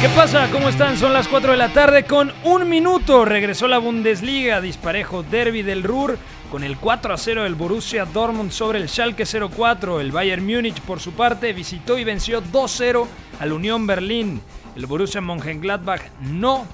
[0.00, 0.50] ¿Qué pasa?
[0.52, 0.98] ¿Cómo están?
[0.98, 3.24] Son las 4 de la tarde con un minuto.
[3.24, 6.18] Regresó la Bundesliga, disparejo derby del Ruhr
[6.50, 10.00] con el 4 a 0 del Borussia Dortmund sobre el Schalke 04.
[10.00, 13.06] El Bayern Múnich, por su parte, visitó y venció 2-0
[13.40, 14.42] al Unión Berlín.
[14.76, 16.66] El Borussia Mönchengladbach no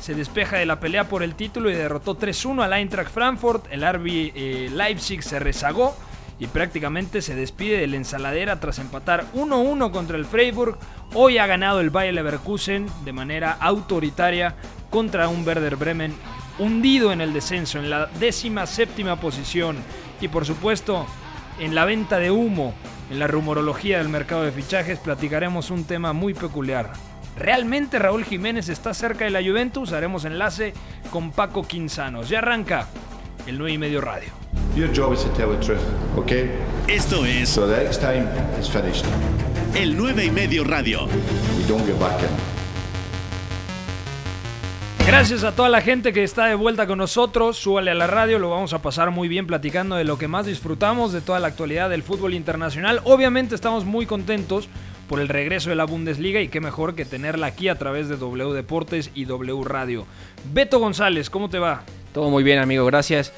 [0.00, 3.66] se despeja de la pelea por el título y derrotó 3-1 al Eintracht Frankfurt.
[3.70, 5.94] El RB eh, Leipzig se rezagó
[6.40, 10.78] y prácticamente se despide de la ensaladera tras empatar 1-1 contra el Freiburg.
[11.14, 14.56] Hoy ha ganado el Bayer Leverkusen de manera autoritaria
[14.88, 16.14] contra un Werder Bremen
[16.58, 19.76] hundido en el descenso, en la décima séptima posición.
[20.20, 21.06] Y por supuesto,
[21.58, 22.74] en la venta de humo,
[23.10, 26.90] en la rumorología del mercado de fichajes, platicaremos un tema muy peculiar.
[27.36, 29.92] ¿Realmente Raúl Jiménez está cerca de la Juventus?
[29.92, 30.72] Haremos enlace
[31.10, 32.30] con Paco Quinzanos.
[32.30, 32.86] Ya arranca
[33.46, 34.39] el 9 y medio radio.
[34.76, 35.82] Your job is to tell the truth,
[36.16, 36.50] okay?
[36.88, 38.28] Esto es So the next time
[38.60, 39.04] is finished.
[39.74, 41.06] el 9 y medio radio.
[41.06, 42.28] We don't get back in.
[45.06, 47.56] Gracias a toda la gente que está de vuelta con nosotros.
[47.56, 50.46] Súbale a la radio, lo vamos a pasar muy bien platicando de lo que más
[50.46, 53.00] disfrutamos de toda la actualidad del fútbol internacional.
[53.04, 54.68] Obviamente estamos muy contentos
[55.08, 58.16] por el regreso de la Bundesliga y qué mejor que tenerla aquí a través de
[58.16, 60.06] W Deportes y W Radio.
[60.52, 61.82] Beto González, ¿cómo te va?
[62.14, 63.32] Todo muy bien, amigo, gracias.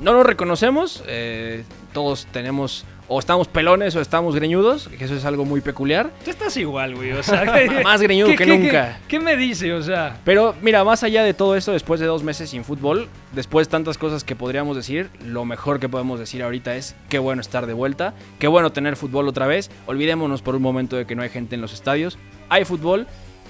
[0.00, 5.24] No nos reconocemos, eh, todos tenemos, o estamos pelones o estamos greñudos, que eso es
[5.24, 6.10] algo muy peculiar.
[6.24, 7.12] Tú estás igual, güey.
[7.12, 7.44] O sea,
[7.82, 8.98] Más greñudo ¿qué- que nunca.
[9.08, 9.72] ¿qué, qué me dice?
[9.72, 13.08] O sea, Pero mira, más allá de todo esto, después de dos meses sin fútbol,
[13.32, 17.18] después de tantas cosas que podríamos decir, lo mejor que podemos decir ahorita es qué
[17.18, 19.68] bueno estar de vuelta, qué bueno tener fútbol otra vez.
[19.86, 23.08] Olvidémonos por un momento de que no hay gente en los estadios, hay fútbol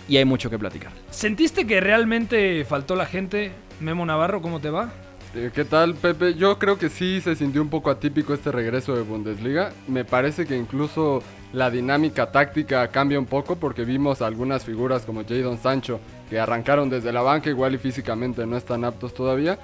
[0.08, 0.92] y hay mucho que platicar.
[1.10, 3.52] ¿sentiste que realmente faltó la gente?
[3.80, 4.90] Memo Navarro, ¿cómo te va?
[5.38, 6.34] Eh, ¿Qué tal, Pepe?
[6.34, 9.70] Yo creo que sí se sintió un poco atípico este regreso de Bundesliga.
[9.86, 11.22] Me parece que incluso
[11.52, 16.90] la dinámica táctica cambia un poco porque vimos algunas figuras como Jadon Sancho que arrancaron
[16.90, 19.60] desde la banca igual y físicamente no están aptos todavía.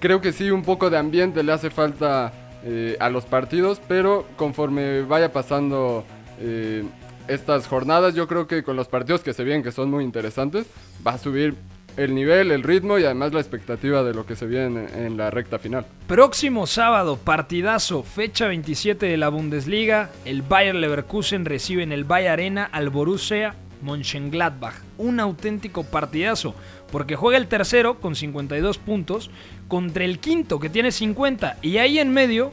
[0.00, 2.32] Creo que sí, un poco de ambiente le hace falta
[2.64, 6.04] eh, a los partidos, pero conforme vaya pasando
[6.40, 6.82] eh,
[7.28, 10.66] estas jornadas, yo creo que con los partidos que se vienen, que son muy interesantes,
[11.06, 11.54] va a subir
[11.96, 15.30] el nivel, el ritmo y además la expectativa de lo que se viene en, la
[15.30, 15.86] recta final.
[16.06, 20.10] Próximo sábado, partidazo, fecha 27 de la Bundesliga.
[20.24, 24.74] El Bayer Leverkusen recibe en el Bayer Arena al Borussia Mönchengladbach.
[24.98, 26.54] Un auténtico partidazo,
[26.92, 29.30] porque juega el tercero con 52 puntos
[29.68, 32.52] contra el quinto que tiene 50 y ahí en medio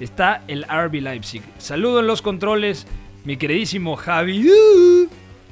[0.00, 1.42] está el RB Leipzig.
[1.58, 2.86] Saludo en los controles,
[3.24, 4.48] mi queridísimo Javi.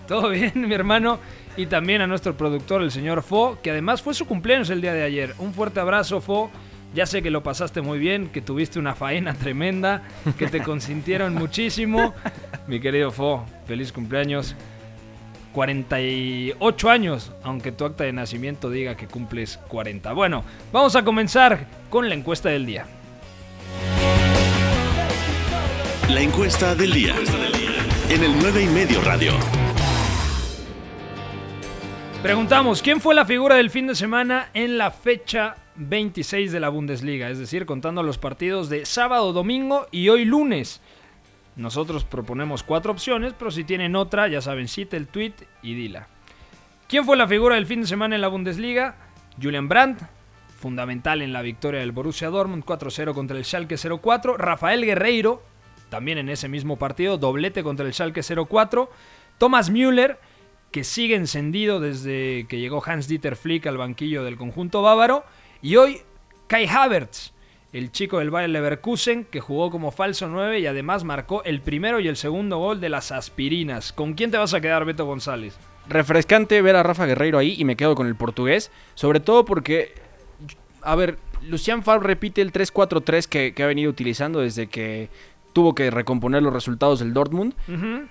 [0.08, 1.18] Todo bien, mi hermano.
[1.56, 4.94] Y también a nuestro productor, el señor Fo, que además fue su cumpleaños el día
[4.94, 5.34] de ayer.
[5.38, 6.50] Un fuerte abrazo, Fo.
[6.94, 10.02] Ya sé que lo pasaste muy bien, que tuviste una faena tremenda,
[10.38, 12.14] que te consintieron muchísimo.
[12.66, 14.56] Mi querido Fo, feliz cumpleaños.
[15.52, 20.10] 48 años, aunque tu acta de nacimiento diga que cumples 40.
[20.14, 22.86] Bueno, vamos a comenzar con la encuesta del día.
[26.08, 27.14] La encuesta del día.
[28.08, 29.32] En el 9 y medio radio.
[32.22, 36.68] Preguntamos, ¿quién fue la figura del fin de semana en la fecha 26 de la
[36.68, 37.28] Bundesliga?
[37.28, 40.80] Es decir, contando los partidos de sábado, domingo y hoy lunes.
[41.56, 46.06] Nosotros proponemos cuatro opciones, pero si tienen otra, ya saben, cita el tweet y dila.
[46.86, 48.94] ¿Quién fue la figura del fin de semana en la Bundesliga?
[49.42, 50.02] Julian Brandt,
[50.60, 54.36] fundamental en la victoria del Borussia Dortmund 4-0 contra el Schalke 04.
[54.36, 55.42] Rafael Guerreiro,
[55.88, 58.88] también en ese mismo partido, doblete contra el Schalke 04.
[59.38, 60.20] Thomas Müller,
[60.72, 65.24] que sigue encendido desde que llegó Hans-Dieter Flick al banquillo del conjunto bávaro.
[65.60, 66.00] Y hoy
[66.48, 67.32] Kai Havertz,
[67.72, 72.00] el chico del Bayer Leverkusen, que jugó como falso 9 y además marcó el primero
[72.00, 73.92] y el segundo gol de las aspirinas.
[73.92, 75.56] ¿Con quién te vas a quedar, Beto González?
[75.88, 79.94] refrescante ver a Rafa Guerreiro ahí y me quedo con el portugués, sobre todo porque,
[80.80, 85.08] a ver, Lucian Favre repite el 3-4-3 que, que ha venido utilizando desde que
[85.52, 87.54] tuvo que recomponer los resultados del Dortmund.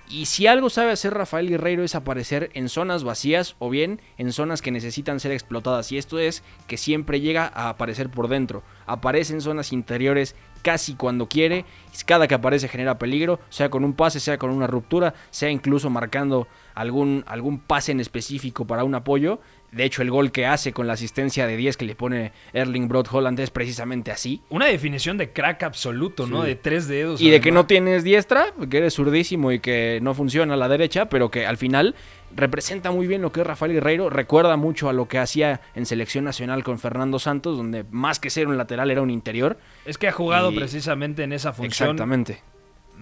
[0.08, 4.32] Y si algo sabe hacer Rafael Guerreiro es aparecer en zonas vacías o bien en
[4.32, 5.92] zonas que necesitan ser explotadas.
[5.92, 8.62] Y esto es que siempre llega a aparecer por dentro.
[8.86, 11.64] Aparece en zonas interiores casi cuando quiere.
[12.06, 15.90] Cada que aparece genera peligro, sea con un pase, sea con una ruptura, sea incluso
[15.90, 19.40] marcando algún, algún pase en específico para un apoyo.
[19.72, 22.88] De hecho, el gol que hace con la asistencia de 10 que le pone Erling
[22.88, 24.42] Broad Holland es precisamente así.
[24.50, 26.42] Una definición de crack absoluto, ¿no?
[26.42, 27.20] De tres dedos.
[27.22, 30.68] Y de que no tienes diestra, que eres zurdísimo y que no funciona a la
[30.68, 31.94] derecha, pero que al final
[32.36, 34.10] representa muy bien lo que es Rafael Guerreiro.
[34.10, 38.28] Recuerda mucho a lo que hacía en selección nacional con Fernando Santos, donde más que
[38.30, 39.58] ser un lateral era un interior.
[39.86, 42.42] Es que ha jugado Y- precisamente en esa función Exactamente.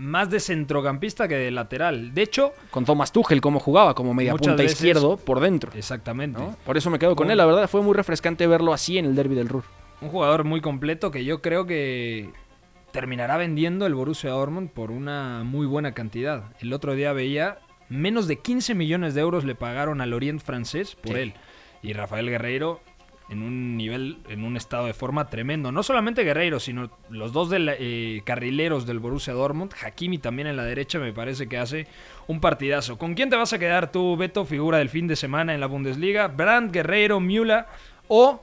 [0.00, 2.14] Más de centrocampista que de lateral.
[2.14, 5.70] De hecho, Con Thomas Tuchel, cómo jugaba como media punta veces- izquierdo por dentro.
[5.74, 6.40] exactamente.
[6.40, 6.56] ¿no?
[6.64, 7.36] Por eso me quedo con él.
[7.36, 9.64] La verdad fue muy refrescante verlo así en el derby del Ruhr.
[10.00, 12.30] Un jugador muy completo que yo creo que
[12.92, 16.44] terminará vendiendo el Borussia Dortmund por una muy buena cantidad.
[16.60, 17.58] El otro día veía
[17.88, 21.20] menos de 15 millones de euros le pagaron al Orient francés por Sí.
[21.20, 21.34] él.
[21.82, 22.80] Y Rafael Guerreiro
[23.30, 25.70] en un nivel, en un estado de forma tremendo.
[25.70, 29.72] No solamente Guerreiro, sino los dos eh, carrileros del Borussia Dortmund.
[29.82, 31.86] Hakimi también en la derecha me parece que hace
[32.26, 32.98] un partidazo.
[32.98, 35.66] ¿Con quién te vas a quedar tú, Beto, figura del fin de semana en la
[35.66, 36.26] Bundesliga?
[36.28, 37.64] ¿Brandt, Guerreiro, Müller
[38.08, 38.42] o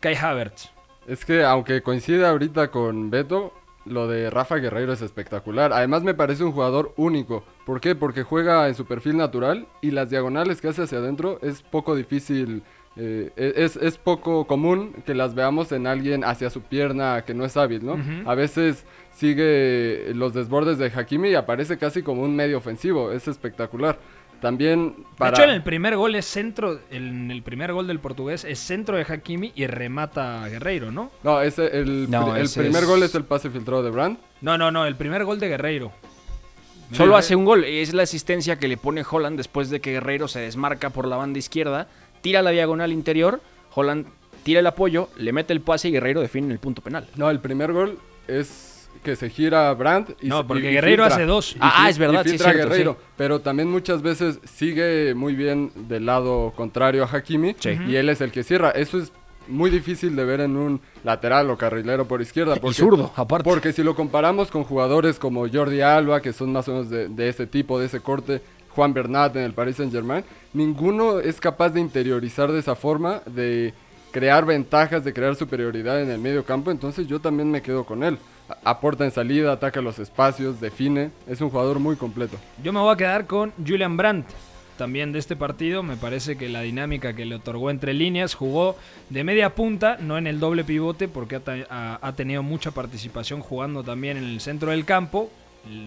[0.00, 0.70] Kai Havertz?
[1.08, 3.52] Es que aunque coincide ahorita con Beto,
[3.88, 5.72] lo de Rafa Guerreiro es espectacular.
[5.72, 7.44] Además me parece un jugador único.
[7.66, 7.94] ¿Por qué?
[7.94, 11.96] Porque juega en su perfil natural y las diagonales que hace hacia adentro es poco
[11.96, 12.62] difícil.
[12.98, 17.44] Eh, es, es poco común que las veamos en alguien hacia su pierna que no
[17.44, 17.96] es hábil, ¿no?
[18.28, 18.84] A veces
[19.14, 23.12] sigue los desbordes de Hakimi y aparece casi como un medio ofensivo.
[23.12, 23.98] Es espectacular.
[24.40, 25.32] También para...
[25.32, 28.60] De hecho, en el primer gol es centro, en el primer gol del portugués es
[28.60, 31.10] centro de Hakimi y remata a Guerreiro, ¿no?
[31.24, 33.90] No, ese, el, No, pri- el ese primer es- gol es el pase filtrado de
[33.90, 34.16] Brand.
[34.40, 35.90] No, no, no, el primer gol de Guerreiro.
[36.92, 37.64] Solo hace un gol.
[37.64, 41.16] Es la asistencia que le pone Holland después de que Guerreiro se desmarca por la
[41.16, 41.86] banda izquierda,
[42.20, 43.40] tira la diagonal interior,
[43.74, 44.06] Holland
[44.42, 47.06] tira el apoyo, le mete el pase y Guerreiro define en el punto penal.
[47.16, 51.04] No, el primer gol es que se gira Brandt y No, se- porque y- Guerreiro
[51.04, 51.16] filtra.
[51.16, 51.52] hace dos.
[51.54, 53.06] Y Ah, ah, es verdad, y sí, cierto, Guerreiro, sí.
[53.16, 57.70] pero también muchas veces sigue muy bien del lado contrario a Hakimi Sí.
[57.86, 58.70] y él es el que cierra.
[58.70, 59.12] Eso es
[59.46, 62.56] muy difícil de ver en un lateral o carrilero por izquierda.
[62.56, 63.44] Y Porque, zurdo, aparte.
[63.48, 67.08] Porque si lo comparamos con jugadores como Jordi Alba, que son más o menos de,
[67.08, 68.42] de ese tipo, de ese corte,
[68.78, 70.22] Juan Bernat en el Paris Saint Germain,
[70.54, 73.74] ninguno es capaz de interiorizar de esa forma, de
[74.12, 76.70] crear ventajas, de crear superioridad en el medio campo.
[76.70, 78.18] Entonces yo también me quedo con él.
[78.62, 81.10] Aporta en salida, ataca los espacios, define.
[81.26, 82.36] Es un jugador muy completo.
[82.62, 84.28] Yo me voy a quedar con Julian Brandt.
[84.76, 88.76] También de este partido, me parece que la dinámica que le otorgó entre líneas jugó
[89.10, 93.82] de media punta, no en el doble pivote, porque ha, ha- tenido mucha participación jugando
[93.82, 95.30] también en el centro del campo,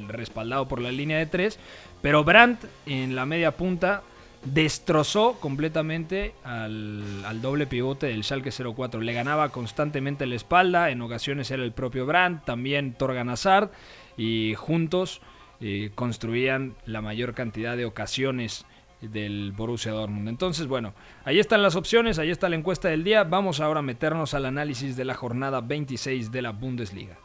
[0.07, 1.59] respaldado por la línea de tres.
[2.01, 4.03] Pero Brandt en la media punta
[4.43, 9.01] destrozó completamente al, doble pivote del Schalke 04.
[9.01, 13.71] Le ganaba constantemente la espalda, en ocasiones era el propio Brandt, también Torgan Hazard,
[14.17, 15.21] y juntos
[15.59, 18.65] eh, construían la mayor cantidad de ocasiones
[19.01, 20.27] del Borussia Dortmund.
[20.27, 20.93] Entonces, bueno,
[21.25, 23.23] ahí están las opciones, ahí está la encuesta del día.
[23.23, 27.17] Vamos ahora a meternos al análisis de la jornada 26 de la Bundesliga.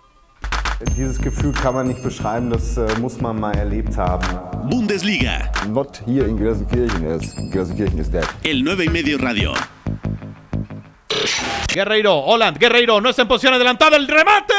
[0.96, 4.26] Dieses Gefühl kann man nicht beschreiben, das äh, muss man mal erlebt haben.
[4.69, 7.02] Bundesliga, Not here in Gelsenkirchen.
[7.08, 8.25] Yes, Gelsenkirchen is dead.
[8.44, 9.55] el 9 y medio radio.
[11.73, 14.55] Guerreiro, Holland, Guerreiro, no está en posición adelantada, el remate.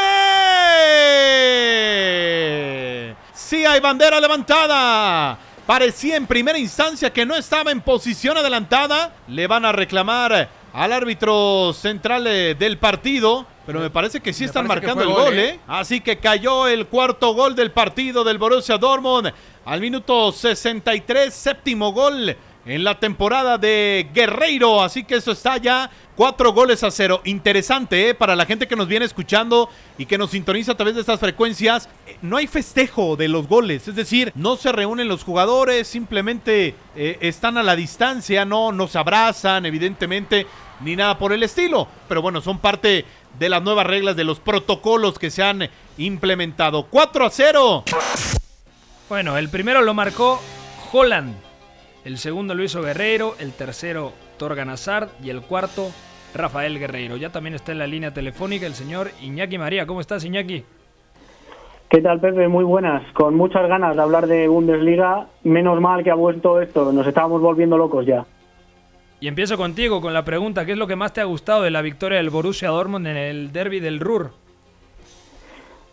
[3.34, 5.38] Sí hay bandera levantada.
[5.68, 9.12] Parecía en primera instancia que no estaba en posición adelantada.
[9.28, 13.48] Le van a reclamar al árbitro central eh, del partido.
[13.66, 15.60] Pero me parece que sí Me están marcando el gol, gol, ¿eh?
[15.68, 19.34] Así que cayó el cuarto gol del partido del Borussia Dortmund.
[19.66, 24.82] Al minuto 63, séptimo gol en la temporada de Guerreiro.
[24.82, 27.22] Así que eso está ya cuatro goles a cero.
[27.24, 28.14] Interesante, ¿eh?
[28.14, 31.20] Para la gente que nos viene escuchando y que nos sintoniza a través de estas
[31.20, 31.88] frecuencias.
[32.06, 33.88] eh, No hay festejo de los goles.
[33.88, 38.88] Es decir, no se reúnen los jugadores, simplemente eh, están a la distancia, no, no
[38.88, 40.46] se abrazan, evidentemente,
[40.82, 41.88] ni nada por el estilo.
[42.10, 43.06] Pero bueno, son parte
[43.40, 46.84] de las nuevas reglas, de los protocolos que se han implementado.
[46.88, 47.84] 4 a 0.
[49.08, 50.42] Bueno, el primero lo marcó
[50.92, 51.34] Holland,
[52.08, 55.90] el segundo lo hizo Guerreiro, el tercero Torgan Hazard y el cuarto
[56.34, 57.18] Rafael Guerreiro.
[57.18, 59.86] Ya también está en la línea telefónica el señor Iñaki María.
[59.86, 60.64] ¿Cómo estás, Iñaki?
[61.90, 62.48] ¿Qué tal, Pepe?
[62.48, 63.04] Muy buenas.
[63.12, 65.28] Con muchas ganas de hablar de Bundesliga.
[65.44, 66.94] Menos mal que ha vuelto esto.
[66.94, 68.26] Nos estábamos volviendo locos ya.
[69.20, 71.72] Y empiezo contigo con la pregunta, ¿qué es lo que más te ha gustado de
[71.72, 74.32] la victoria del Borussia Dortmund en el derby del Ruhr?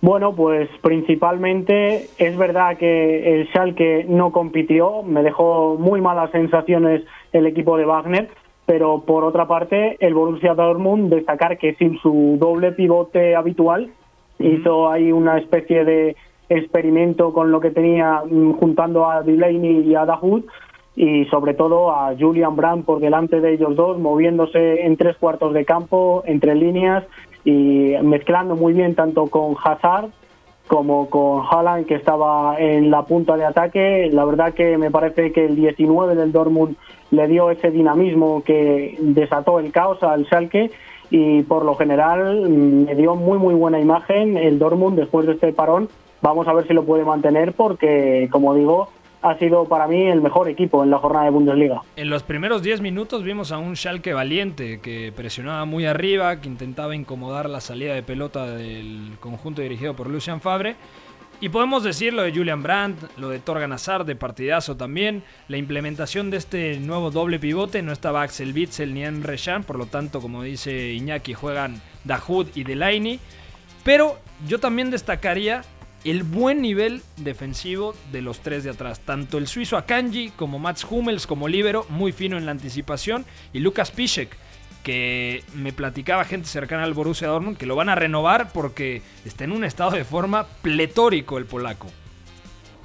[0.05, 7.01] Bueno, pues principalmente es verdad que el Schalke no compitió, me dejó muy malas sensaciones
[7.33, 8.29] el equipo de Wagner,
[8.67, 13.93] pero por otra parte el Borussia Dortmund destacar que sin su doble pivote habitual
[14.41, 16.17] hizo ahí una especie de
[16.51, 20.45] experimento con lo que tenía mm, juntando a Delaney y a Dahoud
[20.97, 25.55] y sobre todo a Julian Brandt por delante de ellos dos, moviéndose en tres cuartos
[25.55, 27.05] de campo, entre líneas
[27.45, 30.11] y mezclando muy bien tanto con Hazard
[30.67, 34.09] como con Haaland que estaba en la punta de ataque.
[34.11, 36.77] La verdad que me parece que el 19 del Dortmund
[37.11, 40.71] le dio ese dinamismo que desató el caos al Schalke
[41.11, 45.53] y por lo general me dio muy muy buena imagen el Dortmund después de este
[45.53, 45.89] parón.
[46.23, 48.89] Vamos a ver si lo puede mantener porque, como digo,
[49.25, 51.81] ha sido para mí el mejor equipo en la jornada de Bundesliga.
[51.97, 56.49] En los primeros 10 minutos vimos a un Schalke valiente que presionaba muy arriba, que
[56.49, 60.77] intentaba incomodar la salida de pelota del conjunto dirigido por Lucian Fabre.
[61.41, 65.57] Y podemos decir lo de Julian Brandt, lo de Torgan Hazard de partidazo también, la
[65.57, 69.87] implementación de este nuevo doble pivote, no estaba Axel Witzel ni Emre Can, por lo
[69.87, 73.21] tanto, como dice Iñaki, juegan Dahoud y Delaney.
[73.85, 75.63] Pero yo también destacaría
[76.05, 79.01] el buen nivel defensivo de los tres de atrás.
[79.01, 83.25] Tanto el suizo Akanji como Mats Hummels como Libero, muy fino en la anticipación.
[83.53, 84.37] Y Lucas Piszek,
[84.83, 89.45] que me platicaba gente cercana al Borussia Dortmund que lo van a renovar porque está
[89.45, 91.89] en un estado de forma pletórico el polaco.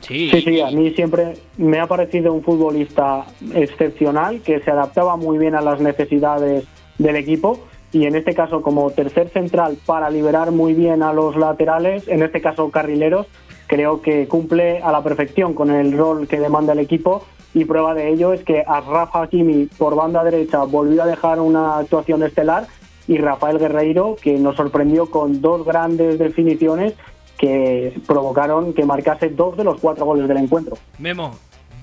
[0.02, 0.30] Sí.
[0.32, 5.38] sí, sí, a mí siempre me ha parecido un futbolista excepcional que se adaptaba muy
[5.38, 6.64] bien a las necesidades
[6.98, 11.36] del equipo y en este caso como tercer central para liberar muy bien a los
[11.36, 13.28] laterales, en este caso carrileros,
[13.68, 17.94] creo que cumple a la perfección con el rol que demanda el equipo y prueba
[17.94, 22.24] de ello es que a Rafa Hakimi por banda derecha volvió a dejar una actuación
[22.24, 22.68] estelar
[23.08, 26.94] y Rafael Guerreiro que nos sorprendió con dos grandes definiciones
[27.38, 30.78] que provocaron que marcase dos de los cuatro goles del encuentro.
[31.00, 31.32] Memo,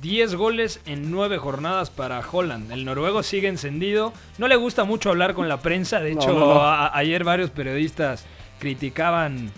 [0.00, 2.70] 10 goles en 9 jornadas para Holland.
[2.72, 4.12] El noruego sigue encendido.
[4.38, 6.00] No le gusta mucho hablar con la prensa.
[6.00, 8.24] De hecho, ayer varios periodistas
[8.58, 9.50] criticaban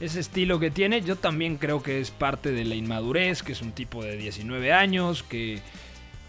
[0.00, 1.00] ese estilo que tiene.
[1.02, 4.72] Yo también creo que es parte de la inmadurez, que es un tipo de 19
[4.72, 5.60] años, que,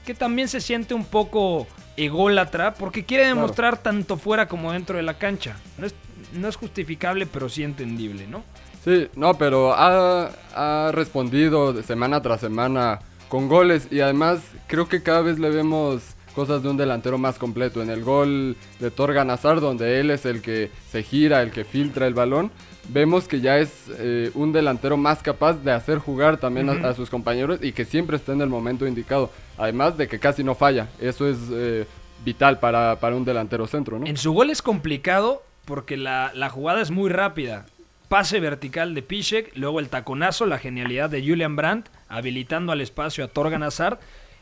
[0.05, 5.03] que también se siente un poco ególatra porque quiere demostrar tanto fuera como dentro de
[5.03, 5.57] la cancha.
[5.77, 5.95] No es,
[6.33, 8.43] no es justificable, pero sí entendible, ¿no?
[8.85, 15.03] Sí, no, pero ha, ha respondido semana tras semana con goles y además creo que
[15.03, 17.81] cada vez le vemos cosas de un delantero más completo.
[17.81, 21.63] En el gol de Torgan Hazard, donde él es el que se gira, el que
[21.63, 22.51] filtra el balón,
[22.89, 27.09] vemos que ya es eh, un delantero más capaz de hacer jugar también a, sus
[27.09, 29.31] compañeros y que siempre está en el momento indicado.
[29.57, 30.87] Además de que casi no falla.
[31.01, 31.87] Eso es eh,
[32.23, 33.97] vital para, para, un delantero centro.
[33.97, 34.05] ¿no?
[34.05, 37.65] En su gol es complicado porque la, la jugada es muy rápida
[38.07, 43.23] pase vertical de Piszek, luego el taconazo, la genialidad de Julian Brandt, habilitando al espacio
[43.23, 43.99] a Torgan Hazard.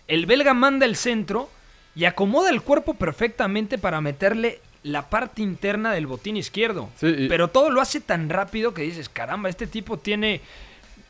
[0.08, 1.50] El belga manda el centro
[1.96, 6.90] y acomoda el cuerpo perfectamente para meterle la parte interna del botín izquierdo.
[7.00, 10.42] Pero todo lo hace tan rápido que dices, caramba, este tipo tiene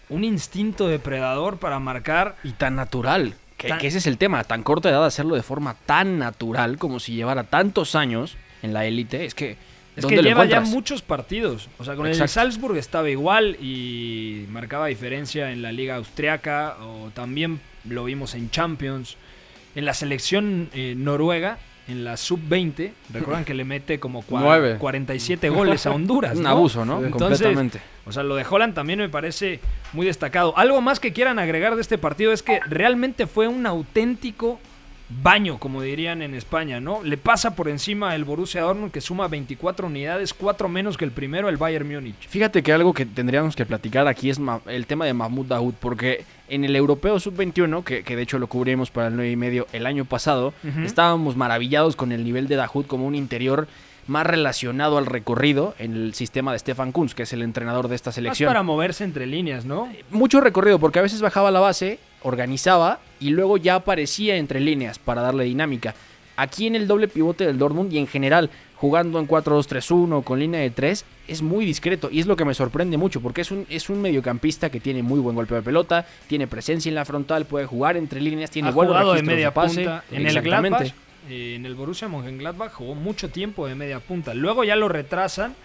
[0.07, 2.37] un instinto depredador para marcar.
[2.43, 3.35] Y tan natural.
[3.57, 6.99] Que, que, ese es el tema, tan corta edad hacerlo de forma tan natural como
[6.99, 9.25] si llevara tantos años en la élite.
[9.25, 9.57] Es que
[9.95, 11.69] es que lleva ya muchos partidos.
[11.77, 17.11] O sea, con el Salzburg estaba igual y marcaba diferencia en la liga austriaca o
[17.13, 19.17] también lo vimos en Champions.
[19.75, 25.85] En la selección eh, noruega, en la sub-20, recuerdan que le mete como 47 goles
[25.85, 26.37] a Honduras.
[26.37, 27.01] Un abuso, ¿no?
[27.09, 27.79] Completamente.
[28.05, 29.59] O sea, lo de Holland también me parece
[29.93, 30.57] muy destacado.
[30.57, 34.59] Algo más que quieran agregar de este partido es que realmente fue un auténtico
[35.07, 37.03] baño, como dirían en España, ¿no?
[37.03, 41.11] Le pasa por encima el Borussia Dortmund que suma 24 unidades, 4 menos que el
[41.11, 42.27] primero, el Bayern Múnich.
[42.27, 46.25] Fíjate que algo que tendríamos que platicar aquí es el tema de Mahmoud Dahoud, porque
[46.47, 49.85] en el Europeo Sub-21, que, de hecho lo cubrimos para el 9 y medio el
[49.85, 53.67] año pasado, estábamos maravillados con el nivel de Dahoud como un interior
[54.07, 57.95] más relacionado al recorrido en el sistema de Stefan Kunz, que es el entrenador de
[57.95, 58.45] esta selección.
[58.47, 59.89] Más para moverse entre líneas, ¿no?
[60.11, 64.99] Mucho recorrido, porque a veces bajaba la base organizaba y luego ya aparecía entre líneas
[64.99, 65.95] para darle dinámica.
[66.37, 70.59] Aquí en el doble pivote del Dortmund y en general jugando en 4-2-3-1 con línea
[70.59, 73.65] de 3 es muy discreto y es lo que me sorprende mucho porque es un,
[73.67, 77.45] es un mediocampista que tiene muy buen golpe de pelota, tiene presencia en la frontal,
[77.45, 80.93] puede jugar entre líneas, tiene buen jugado de media punta en el Gladbach,
[81.27, 84.35] eh, en el Borussia Mönchengladbach jugó mucho tiempo de media punta.
[84.35, 85.55] Luego ya lo retrasan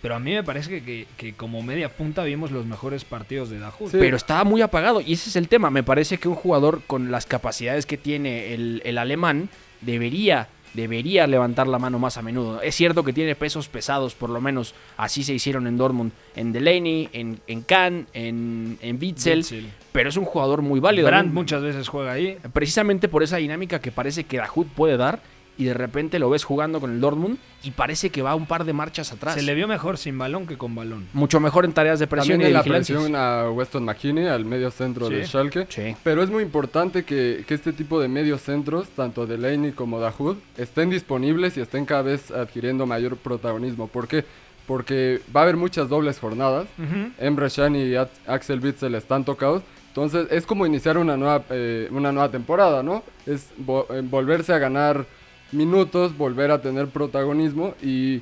[0.00, 3.90] pero a mí me parece que, como media punta vimos los mejores partidos de Dahoud.
[3.90, 5.70] Pero estaba muy apagado y ese es el tema.
[5.70, 9.48] Me parece que un jugador con las capacidades que tiene el, alemán
[9.80, 12.60] debería debería levantar la mano más a menudo.
[12.62, 16.52] Es cierto que tiene pesos pesados, por lo menos así se hicieron en Dortmund, en
[16.52, 19.66] Delaney, en, en Kahn, en, en Witzel, Witzel.
[19.90, 21.08] pero es un jugador muy válido.
[21.08, 22.36] Brandt muchas veces juega ahí.
[22.52, 25.20] Precisamente por esa dinámica que parece que Dahoud puede dar
[25.58, 28.64] y de repente lo ves jugando con el Dortmund y parece que va un par
[28.64, 29.34] de marchas atrás.
[29.34, 31.08] Se le vio mejor sin balón que con balón.
[31.12, 34.44] Mucho mejor en tareas de presión También y de la presión a Weston McKinney, al
[34.44, 35.14] medio centro Sí.
[35.16, 35.66] de Schalke.
[35.68, 35.96] Sí.
[36.04, 40.36] Pero es muy importante que, que este tipo de medios centros, tanto Delaney como Dahoud,
[40.56, 43.88] estén disponibles y estén cada vez adquiriendo mayor protagonismo.
[43.88, 44.24] ¿Por qué?
[44.66, 46.66] Porque va a haber muchas dobles jornadas.
[46.78, 47.10] Ujú.
[47.18, 49.62] Emre Can y At- Axel Witzel están tocados.
[49.88, 53.02] Entonces es como iniciar una nueva, eh, una nueva temporada, ¿no?
[53.26, 55.06] Es vo- eh, volverse a ganar
[55.52, 58.20] minutos, volver a tener protagonismo y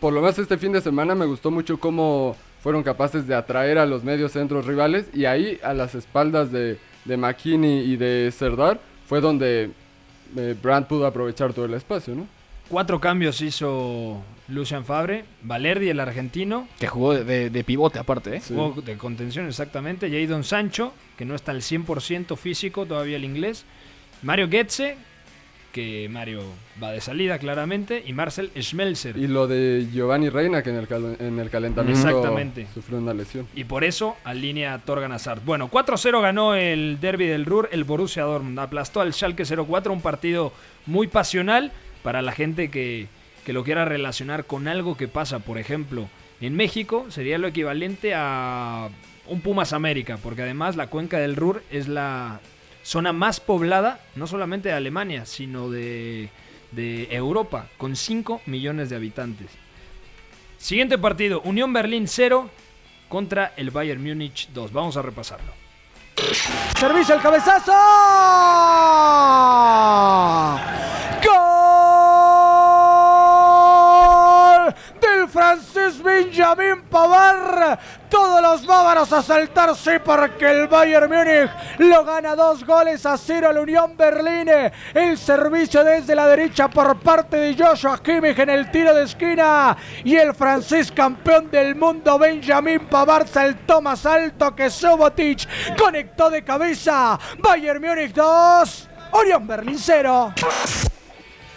[0.00, 3.78] por lo menos este fin de semana me gustó mucho cómo fueron capaces de atraer
[3.78, 8.32] a los medios centros rivales y ahí a las espaldas de, de McKinney y de
[8.36, 9.70] Serdar fue donde
[10.36, 12.26] eh, Brandt pudo aprovechar todo el espacio, ¿no?
[12.68, 18.36] Cuatro cambios hizo Lucian Fabre, Valerdi, el argentino, Que jugó de, de- de pivote aparte,
[18.36, 18.42] ¿eh?
[18.46, 23.64] jugó de contención exactamente, Jadon Sancho, que no está al 100% físico todavía el inglés,
[24.22, 24.96] Mario Goetze,
[25.76, 26.40] que Mario
[26.82, 29.14] va de salida claramente, y Marcel Schmelzer.
[29.18, 32.66] Y lo de Giovanni Reina que en el, cal- en el calentamiento Exactamente.
[32.72, 33.46] sufrió una lesión.
[33.54, 35.42] Y por eso alinea a Torgan Hazard.
[35.44, 38.58] Bueno, 4-0 ganó el derby del Ruhr, el Borussia Dortmund.
[38.58, 40.50] Aplastó al Schalke 04, un partido
[40.86, 43.06] muy pasional para la gente que,
[43.44, 46.08] que lo quiera relacionar con algo que pasa, por ejemplo,
[46.40, 47.04] en México.
[47.10, 48.88] Sería lo equivalente a
[49.26, 52.40] un Pumas América, porque además la cuenca del Ruhr es la
[52.86, 56.30] zona más poblada, no solamente de Alemania, sino de,
[56.70, 59.50] de Europa, con 5 millones de habitantes.
[60.56, 62.48] Siguiente partido, Unión Berlín 0
[63.08, 64.72] contra el Bayern Múnich 2.
[64.72, 65.52] Vamos a repasarlo.
[66.78, 67.72] Servicio el cabezazo.
[71.24, 71.65] Gol
[75.36, 77.78] francés Benjamin Pavard.
[78.08, 83.18] Todos los bávaros a saltar, sí, porque el Bayern Múnich lo gana dos goles a
[83.18, 84.48] cero al Unión Berlín.
[84.94, 89.76] El servicio desde la derecha por parte de Joshua Kimmich en el tiro de esquina.
[90.04, 95.46] Y el francés campeón del mundo Benjamin Pavard saltó más alto que Subotic.
[95.76, 97.18] Conectó de cabeza.
[97.40, 98.88] Bayern Múnich 2.
[99.12, 100.32] Unión Berlín 0.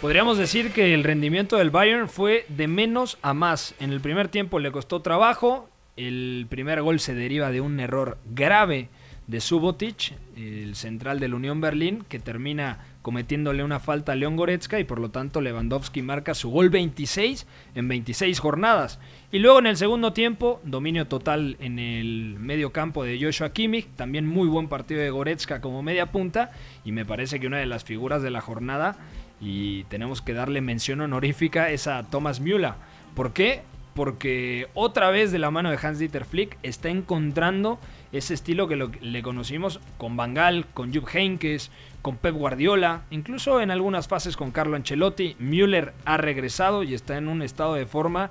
[0.00, 3.74] Podríamos decir que el rendimiento del Bayern fue de menos a más.
[3.80, 5.68] En el primer tiempo le costó trabajo.
[5.98, 8.88] El primer gol se deriva de un error grave
[9.26, 14.80] de Subotic, el central del Unión Berlín, que termina cometiéndole una falta a León Goretzka
[14.80, 18.98] y por lo tanto Lewandowski marca su gol 26 en 26 jornadas.
[19.30, 23.88] Y luego en el segundo tiempo, dominio total en el medio campo de Joshua Kimmich,
[23.96, 26.50] también muy buen partido de Goretzka como media punta
[26.84, 28.98] y me parece que una de las figuras de la jornada
[29.40, 32.74] y tenemos que darle mención honorífica es a Thomas Müller.
[33.14, 33.62] ¿Por qué?
[33.94, 37.78] Porque otra vez de la mano de Hans-Dieter Flick está encontrando
[38.12, 43.02] ese estilo que lo- le conocimos con Van Gaal, con Jupp Heynckes, con Pep Guardiola,
[43.10, 45.36] incluso en algunas fases con Carlo Ancelotti.
[45.38, 48.30] Müller ha regresado y está en un estado de forma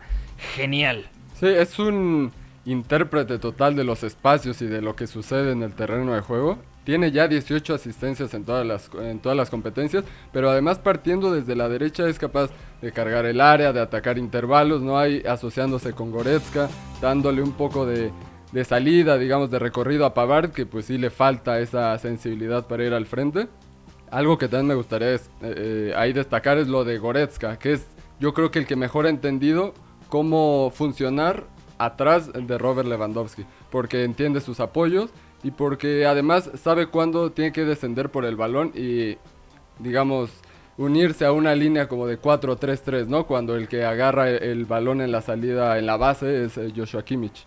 [0.55, 1.07] genial.
[1.39, 2.31] Sí, es un
[2.65, 6.59] intérprete total de los espacios y de lo que sucede en el terreno de juego.
[6.83, 11.55] Tiene ya 18 asistencias en todas las, en todas las competencias, pero además partiendo desde
[11.55, 12.49] la derecha es capaz
[12.81, 16.69] de cargar el área, de atacar intervalos, no hay asociándose con Goretzka,
[17.01, 18.11] dándole un poco de,
[18.51, 22.85] de salida, digamos, de recorrido a Pavard, que pues sí le falta esa sensibilidad para
[22.85, 23.47] ir al frente.
[24.11, 27.73] Algo que también me gustaría es, eh, eh, ahí destacar es lo de Goretzka, que
[27.73, 27.85] es
[28.19, 29.73] yo creo que el que mejor ha entendido
[30.09, 31.45] cómo funcionar
[31.77, 35.11] atrás de Robert Lewandowski, porque entiende sus apoyos
[35.43, 39.17] y porque además sabe cuándo tiene que descender por el balón y
[39.79, 40.41] digamos
[40.77, 43.25] unirse a una línea como de 4-3-3, ¿no?
[43.25, 46.71] Cuando el que agarra el, el balón en la salida en la base es eh,
[46.75, 47.45] Joshua Kimmich.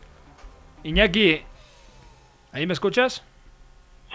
[0.85, 1.41] Iñaki,
[2.53, 3.25] ¿ahí me escuchas?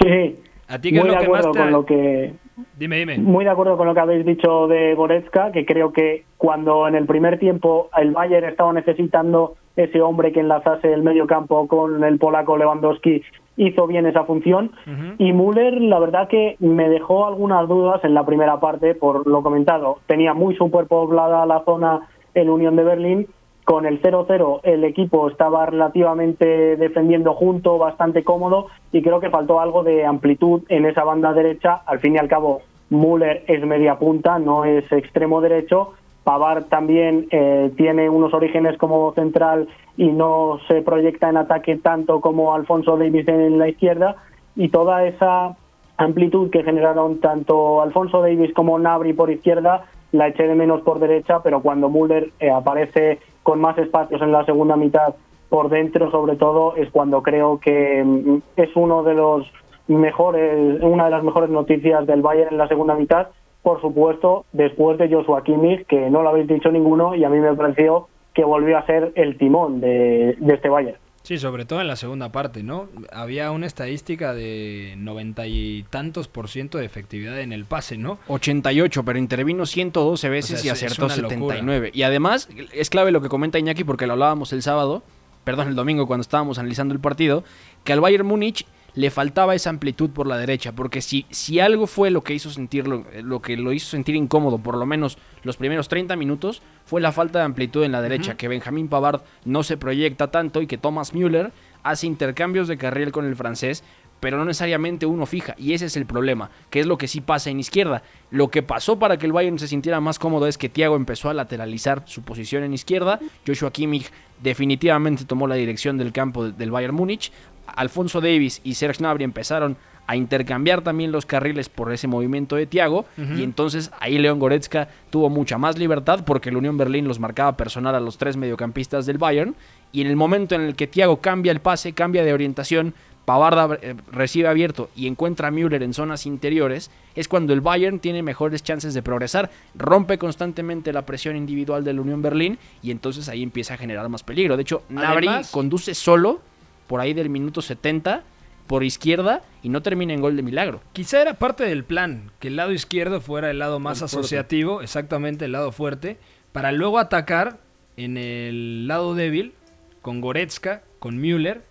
[0.02, 1.60] Sí, ¿A ti qué es muy lo de que más acuerdo te...
[1.60, 2.34] con lo que
[2.76, 3.20] Dime, dime.
[3.20, 6.96] Muy de acuerdo con lo que habéis dicho de Goretzka, que creo que cuando en
[6.96, 12.04] el primer tiempo el Bayern estaba necesitando ese hombre que enlazase el medio campo con
[12.04, 13.22] el polaco Lewandowski,
[13.58, 14.72] hizo bien esa función.
[15.18, 19.44] Y Müller, la verdad que me dejó algunas dudas en la primera parte por lo
[19.44, 19.98] comentado.
[20.06, 23.28] Tenía muy superpoblada la zona el Unión de Berlín.
[23.66, 29.60] Con el 0-0 el equipo estaba relativamente defendiendo junto, bastante cómodo y creo que faltó
[29.60, 31.82] algo de amplitud en esa banda derecha.
[31.86, 35.94] Al fin y al cabo, Müller es media punta, no es extremo derecho.
[36.28, 42.20] Pavard también eh, tiene unos orígenes como central y no se proyecta en ataque tanto
[42.20, 44.18] como Alfonso Davis en la izquierda
[44.54, 45.56] y toda esa
[45.96, 51.00] amplitud que generaron tanto Alfonso Davis como Nabri por izquierda la eché de menos por
[51.00, 55.16] derecha, pero cuando Müller eh, aparece con más espacios en la segunda mitad
[55.48, 59.50] por dentro, sobre todo, es cuando creo que mm, es uno de los
[59.88, 63.28] mejores, una de las mejores noticias del Bayern en la segunda mitad.
[63.68, 67.38] Por supuesto, después de Joshua Kimmich, que no lo habéis dicho ninguno, y a mí
[67.38, 70.98] me pareció que volvió a ser el timón de, de este Bayern.
[71.24, 72.88] Sí, sobre todo en la segunda parte, ¿no?
[73.12, 78.20] Había una estadística de noventa y tantos por ciento de efectividad en el pase, ¿no?
[78.30, 81.58] 88, pero intervino 112 veces O sea, y acertó una locura.
[81.58, 81.92] 79.
[81.94, 85.04] Y además, es clave lo que comenta Iñaki porque lo hablábamos el sábado,
[85.44, 87.44] perdón, el domingo cuando estábamos analizando el partido,
[87.84, 88.66] que al Bayern Múnich
[88.98, 92.50] le faltaba esa amplitud por la derecha, porque si, si algo fue lo que hizo
[92.50, 97.00] sentirlo, lo que lo hizo sentir incómodo, por lo menos los primeros 30 minutos, fue
[97.00, 100.68] la falta de amplitud en la derecha, que Benjamín Pavard no se proyecta tanto y
[100.68, 101.52] que Thomas Müller
[101.84, 103.84] hace intercambios de carril con el francés,
[104.20, 107.22] pero no necesariamente uno fija, y ese es el problema, que es lo que sí
[107.22, 108.02] pasa en izquierda.
[108.32, 111.30] Lo que pasó para que el Bayern se sintiera más cómodo es que Thiago empezó
[111.30, 114.10] a lateralizar su posición en izquierda, Joshua Kimmich
[114.42, 117.32] definitivamente tomó la dirección del campo de- del Bayern Múnich,
[117.76, 119.78] Alfonso Davis y Serge Gnabry empezaron
[120.10, 123.34] a intercambiar también los carriles por ese movimiento de Thiago Ujú.
[123.34, 127.58] y entonces ahí León Goretzka tuvo mucha más libertad porque el Unión Berlín los marcaba
[127.58, 129.54] personal a los tres mediocampistas del Bayern
[129.92, 132.94] y en el momento en el que Thiago cambia el pase, cambia de orientación,
[133.26, 138.00] Pavard eh, recibe abierto y encuentra a Müller en zonas interiores, es cuando el Bayern
[138.00, 143.28] tiene mejores chances de progresar, rompe constantemente la presión individual del Unión Berlín y entonces
[143.28, 144.56] ahí empieza a generar más peligro.
[144.56, 146.40] De hecho, Nabri Además- conduce solo
[146.88, 148.24] por ahí del minuto 70
[148.68, 150.82] por izquierda y no termina en gol de milagro.
[150.94, 154.20] Quizá era parte del plan, que el lado izquierdo fuera el lado más El fuerte.
[154.26, 156.18] asociativo, exactamente el lado fuerte,
[156.52, 157.60] para luego atacar
[157.96, 159.54] en el lado débil
[160.02, 161.64] con Goretzka, con Müller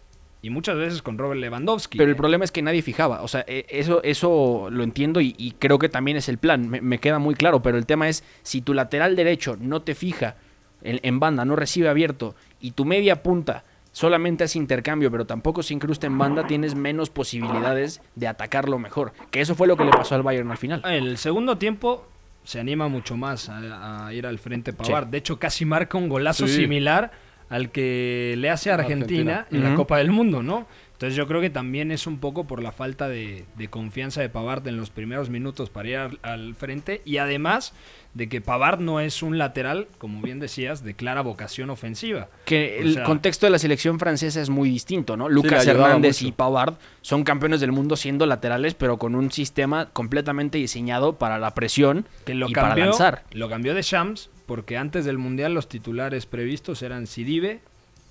[0.43, 1.99] y muchas veces con Robert Lewandowski.
[1.99, 3.23] Pero el problema es que nadie fijaba.
[3.23, 6.69] O sea, eh, eso, eso lo entiendo y, y creo que también es el plan.
[6.69, 7.63] Me, me queda muy claro.
[7.63, 10.37] Pero el tema es, si tu lateral derecho no te fija
[10.83, 13.65] en, en banda, no recibe abierto, y tu media punta
[13.97, 19.15] solamente hace intercambio, pero tampoco se incrusta en banda, tienes menos posibilidades de atacarlo mejor.
[19.31, 20.83] Que eso fue lo que le pasó al Bayern al final.
[20.85, 22.07] El segundo tiempo
[22.45, 25.07] se anima mucho más a, a ir al frente Pavard.
[25.07, 26.57] De hecho, casi marca un golazo Sí.
[26.57, 27.11] similar
[27.49, 29.65] al que le hace a Argentina, Argentina.
[29.67, 29.77] en la.
[29.77, 30.67] Copa del Mundo, ¿no?
[30.97, 34.31] Entonces yo creo que también es un poco por la falta de, de confianza de
[34.31, 37.75] Pavard en los primeros minutos para ir al, al frente y además
[38.15, 42.29] de que Pavard no es un lateral, como bien decías, de clara vocación ofensiva.
[42.47, 45.29] Que O el sea- contexto de la selección francesa es muy distinto, ¿no?
[45.29, 46.29] Lucas Hernández mucho.
[46.29, 51.39] y Pavard son campeones del mundo siendo laterales, pero con un sistema completamente diseñado para
[51.39, 53.25] la presión Que lo y para lanzar.
[53.33, 57.61] lo cambió de Shams porque antes del Mundial los titulares previstos eran Sidibe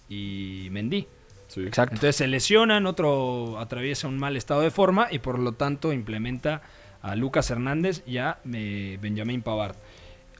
[0.07, 1.07] y Mendy.
[1.57, 1.95] Exacto.
[1.95, 6.61] Entonces se lesionan, otro atraviesa un mal estado de forma y por lo tanto implementa
[7.01, 9.75] a Lucas Hernández y a eh, Benjamín Pavard.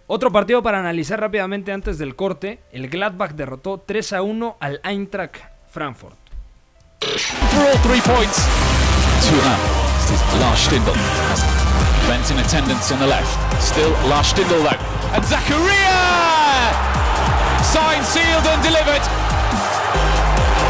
[0.07, 2.59] Otro partido para analizar rápidamente antes del corte.
[2.71, 5.37] El Gladbach derrotó 3 a 1 al Eintracht
[5.69, 6.17] Frankfurt.
[6.99, 8.47] three points.
[9.29, 9.85] 2 0.
[10.07, 10.93] This is Lars Stindl.
[11.31, 11.41] Has
[12.07, 13.33] Bent in attendance on the left.
[13.59, 14.77] Still Lars Stindl though.
[15.15, 16.69] And Zachariah!
[17.63, 19.01] Signed, sealed and delivered.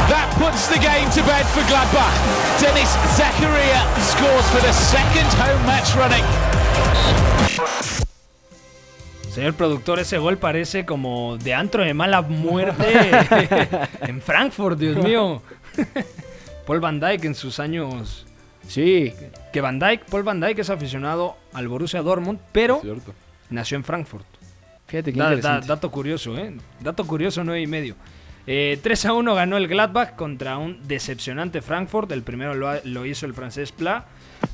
[0.09, 2.13] That puts the game to bed for Gladbach.
[2.61, 6.23] Dennis Zachariah scores for the second home match running.
[9.33, 13.09] Señor productor, ese gol parece como de antro de mala muerte
[14.01, 15.41] en Frankfurt, Dios mío.
[16.65, 18.25] Paul Van Dyke en sus años.
[18.67, 19.13] Sí.
[19.51, 22.81] Que Van Dyke, Paul Van Dyke es aficionado al Borussia Dortmund, pero
[23.49, 24.25] nació en Frankfurt.
[24.87, 26.55] Fíjate qué Da- da- dato curioso, ¿eh?
[26.79, 27.95] Dato curioso, 9 y medio.
[28.47, 32.12] Eh, 3 a 1 ganó el Gladbach contra un decepcionante Frankfurt.
[32.12, 34.05] El primero lo, hizo el francés Pla.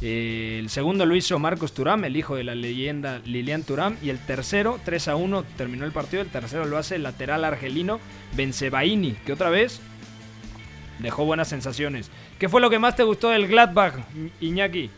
[0.01, 3.97] Eh, el segundo lo hizo Marcos Turam, el hijo de la leyenda Lilian Turam.
[4.01, 6.21] Y el tercero, 3 a 1, terminó el partido.
[6.21, 7.99] El tercero lo hace el lateral argelino
[8.33, 9.81] Benzebaini, que otra vez
[10.99, 12.11] dejó buenas sensaciones.
[12.39, 13.95] ¿Qué fue lo que más te gustó del Gladbach,
[14.39, 14.89] Iñaki?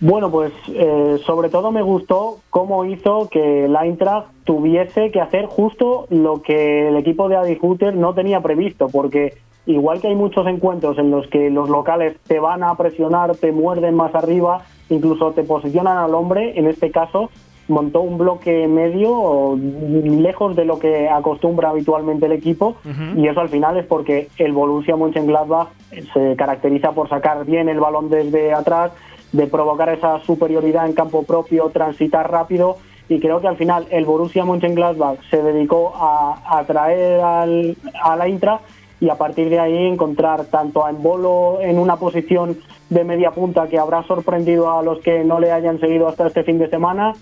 [0.00, 5.46] Bueno, pues eh, sobre todo me gustó cómo hizo que el Eintracht tuviese que hacer
[5.46, 9.34] justo lo que el equipo de Adi Hutter no tenía previsto, porque
[9.66, 13.50] igual que hay muchos encuentros en los que los locales te van a presionar, te
[13.50, 17.30] muerden más arriba, incluso te posicionan al hombre, en este caso
[17.68, 22.76] montó un bloque medio lejos de lo que acostumbra habitualmente el equipo
[23.14, 25.68] y eso al final es porque el Borussia Mönchengladbach
[26.14, 28.92] se caracteriza por sacar bien el balón desde atrás,
[29.32, 32.76] de provocar esa superioridad en campo propio, transitar rápido.
[33.08, 38.64] Y creo que al final el Borussia Mönchengladbach se dedicó a atraer al, al Eintracht
[39.00, 42.58] y a partir de ahí encontrar tanto a Embolo en una posición
[42.90, 46.42] de media punta que habrá sorprendido a los que no le hayan seguido hasta este
[46.42, 47.14] fin de semana,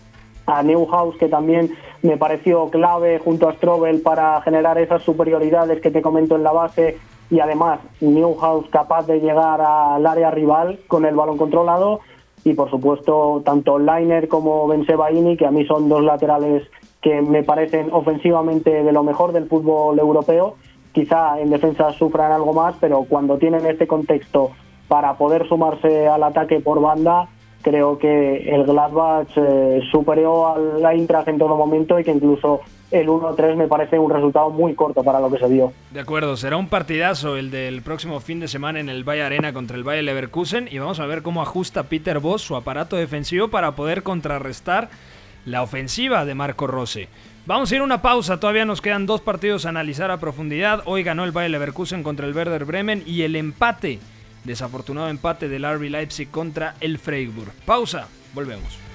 [0.47, 5.91] a Neuhaus, que también me pareció clave junto a Strobel para generar esas superioridades que
[5.91, 6.99] te comento en la base
[7.31, 12.01] y además Newhouse capaz de llegar al área rival con el balón controlado.
[12.45, 16.63] Y por supuesto tanto Liner como Bensebaini que a mí son dos laterales
[17.01, 20.55] que me parecen ofensivamente de lo mejor del fútbol europeo.
[20.93, 24.53] Quizá en defensa sufran algo más pero cuando tienen este contexto
[24.87, 27.29] para poder sumarse al ataque por banda
[27.67, 33.09] creo que el Gladbach eh, superó al Eintracht en todo momento y que incluso el
[33.09, 35.73] 1-3 me parece un resultado muy corto para lo que se vio.
[35.91, 39.53] De acuerdo, será un partidazo el del próximo fin de semana en el Bayer Arena
[39.53, 43.49] contra el Bayer Leverkusen y vamos a ver cómo ajusta Peter Voss su aparato defensivo
[43.49, 44.89] para poder contrarrestar
[45.45, 47.09] la ofensiva de Marco Rose.
[47.47, 50.83] Vamos a ir a una pausa, todavía nos quedan dos partidos a analizar a profundidad.
[50.85, 54.01] Hoy ganó el Bayer Leverkusen contra el Werder Bremen y el empate,
[54.45, 57.53] desafortunado empate del RB Leipzig contra el Freiburg.
[57.65, 58.86] Pausa, volvemos.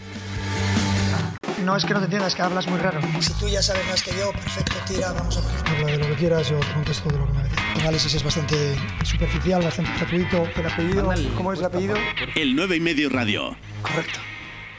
[1.63, 2.99] No es que no te entiendas, es que hablas muy raro.
[3.19, 5.69] Si tú ya sabes más que yo, perfecto, tira, vamos a ver.
[5.69, 7.60] Habla de lo que quieras, yo te contesto de lo que me dices.
[7.75, 10.47] El análisis es bastante superficial, bastante gratuito.
[10.56, 11.95] El apellido, ¿cómo es el apellido?
[12.36, 13.56] El 9 y medio radio.
[13.84, 14.19] Correcto.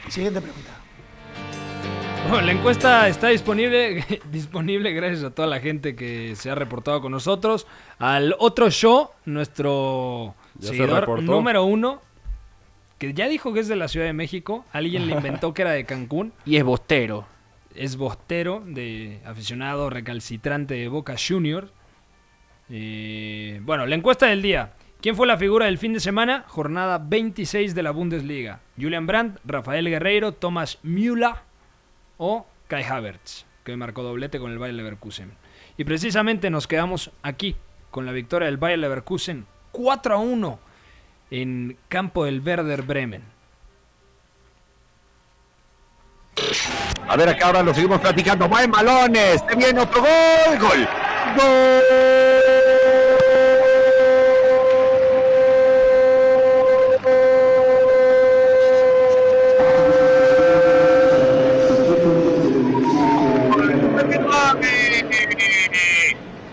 [0.09, 0.71] Siguiente pregunta.
[2.29, 7.01] Bueno, la encuesta está disponible, disponible gracias a toda la gente que se ha reportado
[7.01, 7.67] con nosotros.
[7.99, 12.01] Al otro show, nuestro se seguidor número uno,
[13.03, 14.65] que ya dijo que es de la Ciudad de México.
[14.71, 16.31] Alguien le inventó que era de Cancún.
[16.45, 17.27] Y es bostero.
[17.75, 21.69] Es bostero, de aficionado recalcitrante de Boca Juniors.
[22.69, 24.71] Eh, bueno, la encuesta del día.
[25.01, 26.45] ¿Quién fue la figura del fin de semana?
[26.47, 28.61] Jornada 26 de la Bundesliga.
[28.79, 31.33] Julian Brandt, Rafael Guerreiro, Thomas Müller
[32.17, 35.33] o Kai Havertz, que marcó doblete con el Bayer Leverkusen.
[35.75, 37.57] Y precisamente nos quedamos aquí
[37.91, 40.59] con la victoria del Bayer Leverkusen 4 a 1
[41.31, 43.23] en campo del Werder Bremen.
[47.07, 48.47] A ver, acá ahora lo seguimos platicando.
[48.47, 49.43] Buen balones.
[49.47, 50.59] Se viene otro gol.
[50.59, 50.87] Gol.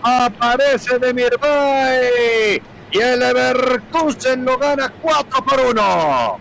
[0.02, 2.62] Aparece de Mirbay.
[2.92, 6.38] Y el Leverkusen lo gana 4 por 1.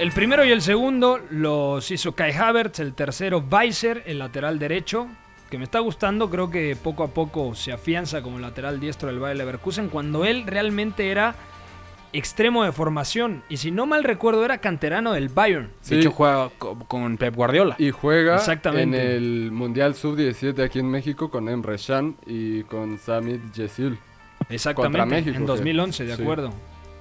[0.00, 5.06] El primero y el segundo los hizo Kai Havertz, el tercero Weiser, el lateral derecho,
[5.50, 9.20] que me está gustando, creo que poco a poco se afianza como lateral diestro del
[9.20, 11.36] Bayer Leverkusen, cuando él realmente era
[12.14, 15.70] extremo de formación, y si no mal recuerdo era canterano del Bayern.
[15.88, 17.76] De hecho, juega co- con Pep Guardiola.
[17.78, 19.00] Y juega Exactamente.
[19.16, 23.98] en el Mundial Sub-17 aquí en México con Emre Can y con Samit Yesil.
[24.48, 26.22] Exactamente, Contra México, en que- 2011, de sí.
[26.22, 26.52] acuerdo.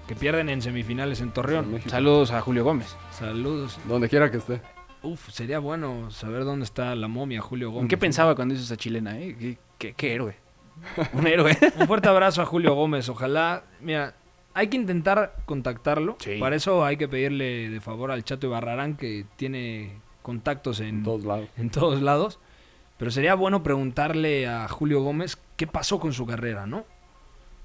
[0.08, 1.80] Que pierden en semifinales en Torreón.
[1.88, 2.96] Saludos a Julio Gómez.
[3.12, 3.80] Saludos.
[3.88, 4.62] Donde quiera que esté.
[5.04, 7.84] Uf, sería bueno saber dónde está la momia Julio Gómez.
[7.84, 9.36] ¿En qué pensaba cuando hizo esa chilena, eh?
[9.40, 10.36] ¿Qué, qué- qué héroe?
[11.14, 11.58] Un héroe.
[11.80, 13.08] Un fuerte abrazo a Julio Gómez.
[13.10, 14.14] Ojalá, mira,
[14.54, 16.18] hay que intentar contactarlo.
[16.20, 16.38] Sí.
[16.40, 21.24] Para eso hay que pedirle de favor al Chato Ibarrarán que tiene contactos en, Todos
[21.24, 21.48] lados.
[21.58, 22.40] en todos lados.
[22.98, 26.86] Pero sería bueno preguntarle a Julio Gómez qué pasó con su carrera, ¿no?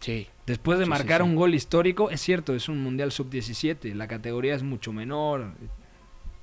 [0.01, 0.27] Sí.
[0.47, 1.29] Después de Sí, sí, marcar sí.
[1.29, 5.53] un gol histórico, es cierto, es un Mundial Sub-17, la categoría es mucho menor.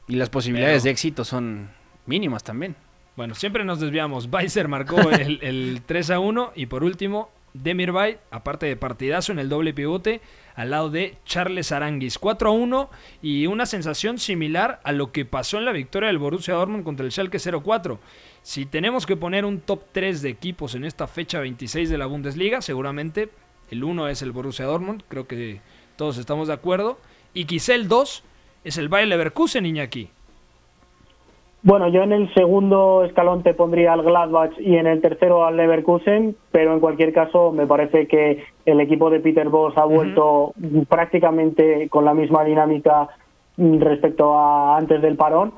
[0.08, 1.70] Y las posibilidades Pero- de éxito son
[2.06, 2.76] mínimas también.
[3.16, 4.28] Bueno, siempre nos desviamos.
[4.32, 9.38] Weiser marcó el, el 3 a 1 y por último, Demirbay, aparte de partidazo en
[9.40, 10.20] el doble pivote,
[10.56, 12.18] al lado de Charles Aranguis.
[12.18, 12.90] 4 a 1
[13.22, 17.06] y una sensación similar a lo que pasó en la victoria del Borussia Dortmund contra
[17.06, 18.00] el Schalke 04.
[18.42, 22.08] Si tenemos que poner un top 3 de equipos en esta fecha 26 de la
[22.08, 23.30] Bundesliga, seguramente
[23.74, 25.60] el 1 es el Borussia Dortmund, creo que
[25.98, 26.98] todos estamos de acuerdo,
[27.34, 28.24] y quizá el 2
[28.64, 30.10] es el Bayer Leverkusen, Iñaki.
[31.64, 35.56] Bueno, yo en el segundo escalón te pondría al Gladbach y en el tercero al
[35.56, 40.54] Leverkusen, pero en cualquier caso me parece que el equipo de Peter Boss ha vuelto
[40.90, 43.08] prácticamente con la misma dinámica
[43.56, 45.54] mm, respecto a antes del parón.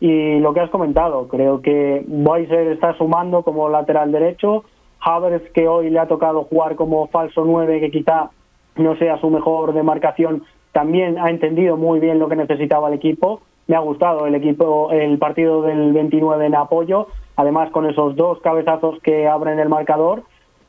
[0.00, 4.64] Y lo que has comentado, creo que Weiser está sumando como lateral derecho,
[5.00, 8.30] Havertz que hoy le ha tocado jugar como falso 9, que quizá
[8.76, 13.42] no sea su mejor demarcación, también ha entendido muy bien lo que necesitaba el equipo.
[13.66, 18.40] Me ha gustado el equipo, el partido del 29 en apoyo, además con esos dos
[18.40, 20.22] cabezazos que abren el marcador.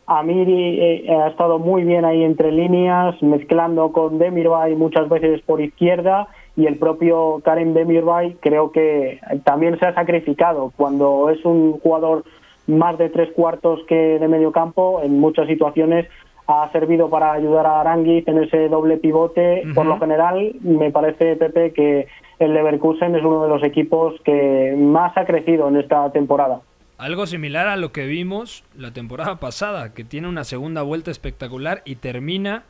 [0.07, 5.61] Amiri eh, ha estado muy bien ahí entre líneas, mezclando con Demirbay muchas veces por
[5.61, 11.79] izquierda y el propio Karen Demirbay creo que también se ha sacrificado cuando es un
[11.79, 12.23] jugador
[12.67, 16.08] más de tres cuartos que de medio campo en muchas situaciones
[16.47, 19.63] ha servido para ayudar a Aranguiz en ese doble pivote.
[19.74, 22.08] Por lo general, me parece, Pepe, que
[22.39, 26.62] el Leverkusen es uno de los equipos que más ha crecido en esta temporada.
[26.97, 31.82] Algo similar a lo que vimos la temporada pasada, que tiene una segunda vuelta espectacular
[31.86, 32.63] y termina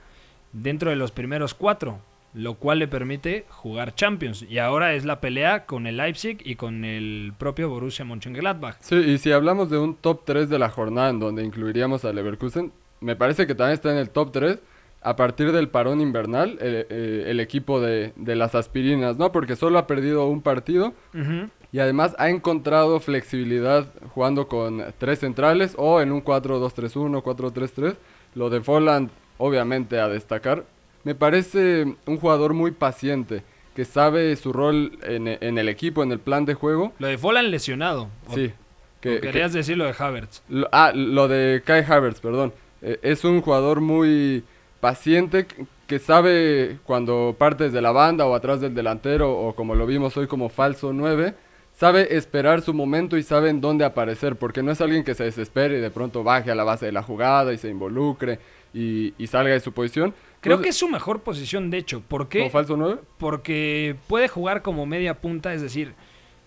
[0.54, 2.00] dentro de los primeros cuatro,
[2.34, 4.46] lo cual le permite jugar Champions.
[4.48, 8.78] Y ahora es la pelea con el Leipzig y con el propio Borussia Mönchengladbach.
[8.80, 12.14] Sí, y si hablamos de un top 3 de la jornada en donde incluiríamos a
[12.14, 14.60] Leverkusen, me parece que también está en el top 3
[15.02, 19.32] a partir del parón invernal el, eh, el equipo de, de, las aspirinas, ¿no?
[19.32, 21.50] Porque solo ha perdido un partido uh -huh.
[21.72, 27.96] y además ha encontrado flexibilidad jugando con tres centrales o en un 4-2-3-1, 4-3-3.
[28.36, 30.66] Lo de Volland, obviamente, a destacar.
[31.04, 33.44] Me parece un jugador muy paciente,
[33.76, 36.94] que sabe su rol en, en el equipo, en el plan de juego.
[37.00, 38.10] Lo de Volland lesionado.
[38.34, 38.52] Sí.
[39.00, 40.44] Que, querías que, decir lo de Havertz.
[40.48, 42.54] Lo, ah, lo de Kai Havertz, perdón.
[42.82, 44.44] Eh, es un jugador muy
[44.80, 45.48] paciente
[45.88, 50.16] que sabe cuando partes de la banda o atrás del delantero o como lo vimos
[50.18, 51.34] hoy como falso 9,
[51.74, 55.26] sabe esperar su momento y sabe en dónde aparecer, porque no es alguien que se
[55.26, 58.40] desespere y de pronto baje a la base de la jugada y se involucre
[58.74, 60.14] y, y salga de su posición.
[60.42, 62.02] Creo que es su mejor posición, de hecho.
[62.02, 62.40] ¿Por qué?
[62.40, 63.00] ¿Como falso 9?
[63.20, 65.94] Porque puede jugar como media punta, es decir,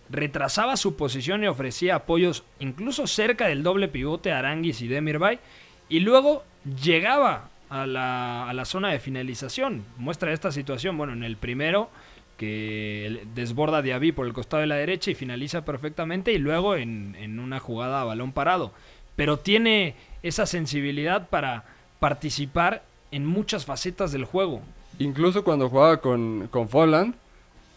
[0.09, 5.39] retrasaba su posición y ofrecía apoyos incluso cerca del doble pivote a Aranguis y Demirbay,
[5.87, 6.43] y luego
[6.81, 9.85] llegaba a la, a la, zona de finalización.
[9.97, 11.89] Muestra esta situación, bueno, en el primero
[12.37, 17.15] que desborda Diaby por el costado de la derecha y finaliza perfectamente y luego en,
[17.17, 18.73] en, una jugada a balón parado.
[19.15, 21.63] Pero tiene esa sensibilidad para
[22.09, 24.61] participar en muchas facetas del juego.
[24.99, 27.15] Incluso cuando jugaba con, con Volland,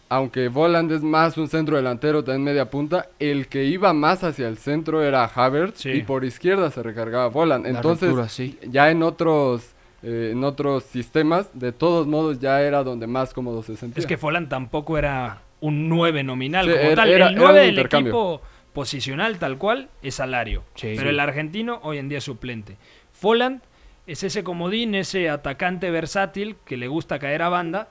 [0.07, 4.47] aunque Volland es más un centro delantero, también media punta, el que iba más hacia
[4.47, 5.89] el centro era Havertz sí.
[5.89, 7.65] y por izquierda se recargaba Volland.
[7.65, 8.59] Entonces, ruptura, sí.
[8.69, 9.63] ya en otros
[10.03, 13.99] eh, en otros sistemas, de todos modos ya era donde más cómodo se sentía.
[13.99, 17.09] Es que Folland tampoco era un 9 nominal Sí, como era- tal.
[17.09, 18.41] era- el era 9 un del equipo
[18.73, 20.63] posicional tal cual es salario.
[20.75, 20.89] Sí.
[20.95, 21.15] pero Sí.
[21.15, 22.77] el argentino hoy en día es suplente.
[23.11, 23.61] Folland
[24.09, 27.89] es ese comodín, ese atacante versátil que le gusta caer a banda.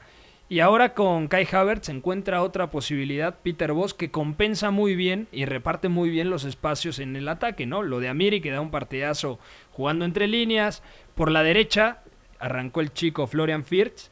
[0.48, 5.28] Y ahora con Kai Havertz se encuentra otra posibilidad, Peter Boss, que compensa muy bien
[5.30, 7.82] y reparte muy bien los espacios en el ataque, ¿no?
[7.82, 9.38] Lo de Amiri, que da un partidazo
[9.70, 10.82] jugando entre líneas.
[11.14, 11.98] Por la derecha
[12.40, 14.08] arrancó el chico Florian Firth,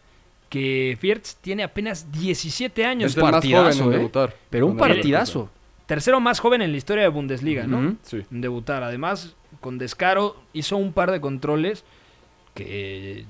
[0.48, 3.16] que Firth tiene apenas 17 años.
[3.16, 3.96] Es partidazo, joven en ¿eh?
[3.96, 4.36] debutar.
[4.50, 5.50] Pero un partidazo.
[5.86, 7.96] Tercero más joven en la historia de Bundesliga, ¿no?
[8.02, 8.22] Sí.
[8.30, 8.82] En debutar.
[8.82, 11.84] Además, con descaro, hizo un par de controles
[12.56, 13.24] que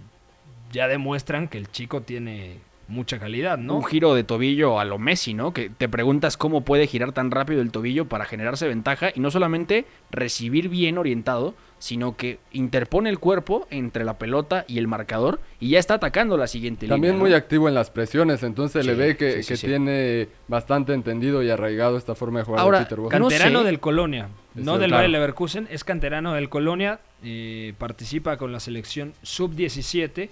[0.73, 3.77] ya demuestran que el chico tiene mucha calidad, ¿no?
[3.77, 5.53] Un giro de tobillo a lo Messi, ¿no?
[5.53, 9.31] Que te preguntas cómo puede girar tan rápido el tobillo para generarse ventaja y no
[9.31, 15.41] solamente recibir bien orientado, sino que interpone el cuerpo entre la pelota y el marcador
[15.61, 17.21] y ya está atacando la siguiente También línea.
[17.23, 17.37] muy ¿no?
[17.37, 19.67] activo en las presiones, entonces le ve que, sí, sí, que sí.
[19.67, 23.67] tiene bastante entendido y arraigado esta forma de jugar Ahora, de Peter no Canterano sé.
[23.67, 25.01] del Colonia, Es no el- del claro.
[25.01, 30.31] Bayer Leverkusen, es canterano del Colonia, eh, participa con la selección sub-17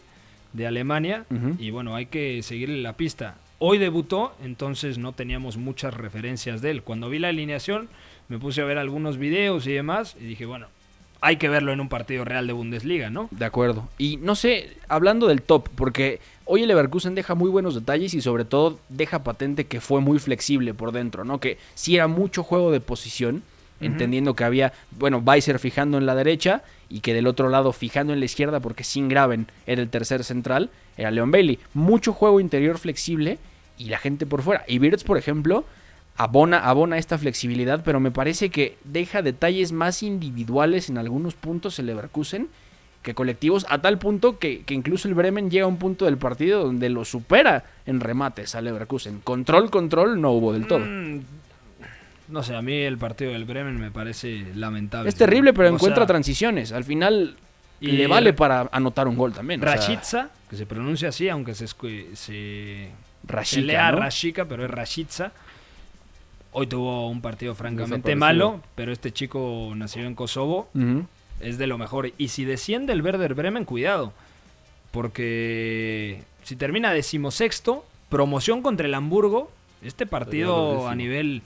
[0.54, 1.26] de Alemania
[1.58, 3.36] y bueno, hay que seguirle la pista.
[3.58, 6.82] Hoy debutó, entonces no teníamos muchas referencias de él.
[6.82, 7.88] Cuando vi la alineación,
[8.28, 10.66] me puse a ver algunos videos y demás y dije, bueno,
[11.20, 13.28] hay que verlo en un partido real de Bundesliga, ¿no?
[13.30, 13.88] De acuerdo.
[13.96, 18.20] Y no sé, hablando del top, porque hoy el Leverkusen deja muy buenos detalles y
[18.20, 21.40] sobre todo deja patente que fue muy flexible por dentro, ¿no?
[21.40, 23.42] Que sí era mucho juego de posición,
[23.80, 26.62] entendiendo que había, bueno, Weiser fijando en la derecha
[26.94, 30.22] y que del otro lado fijando en la izquierda porque sin Graven era el tercer
[30.22, 31.58] central, era Leon Bailey.
[31.72, 33.40] Mucho juego interior flexible
[33.76, 34.64] y la gente por fuera.
[34.68, 35.64] Y Wirtz, por ejemplo,
[36.16, 41.80] abona, abona esta flexibilidad, pero me parece que deja detalles más individuales en algunos puntos
[41.80, 42.46] el Leverkusen
[43.02, 46.16] que colectivos, a tal punto que, que incluso el Bremen llega a un punto del
[46.16, 49.18] partido donde lo supera en remates al Leverkusen.
[49.18, 50.86] Control, control no hubo del todo.
[50.86, 51.22] Mm,
[52.28, 55.08] no sé, a mí el partido del Bremen me parece lamentable.
[55.08, 56.72] es terrible, pero O encuentra sea, transiciones.
[56.72, 57.36] Al final
[57.80, 59.60] y le vale para anotar un gol también.
[59.60, 62.90] o sea, Rashitza, que se pronuncia así, aunque se, se, se
[63.26, 63.98] Rashica, lea ¿no?
[63.98, 65.32] Rashika, pero es Rashitza.
[66.52, 70.68] Hoy tuvo un partido francamente malo, pero este chico nació en Kosovo,
[71.40, 72.12] es de lo mejor.
[72.16, 74.12] Y si desciende el Werder Bremen, cuidado,
[74.92, 79.50] porque si termina decimosexto, promoción contra el Hamburgo,
[79.82, 81.42] este partido a nivel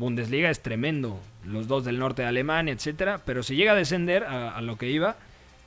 [0.00, 1.20] Bundesliga es tremendo.
[1.44, 3.20] Los dos del norte de Alemania, etcétera.
[3.26, 5.16] Pero si llega a descender a, a lo que iba,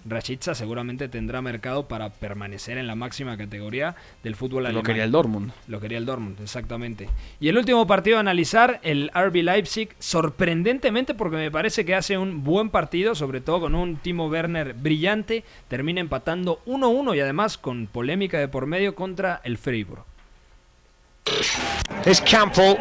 [0.06, 4.82] Rashica seguramente tendrá mercado para permanecer en la máxima categoría del fútbol alemán.
[4.82, 5.52] Lo quería el Dortmund.
[5.68, 7.10] Lo quería el Dortmund, exactamente.
[7.40, 12.18] Y el último partido a analizar, el RB Leipzig, sorprendentemente porque me parece que hace
[12.18, 17.60] un buen partido, sobre todo con un Timo Werner brillante, termina empatando 1-1 y además
[17.60, 20.04] con polémica de por medio contra el Freiburg.
[22.06, 22.78] It's Campbell.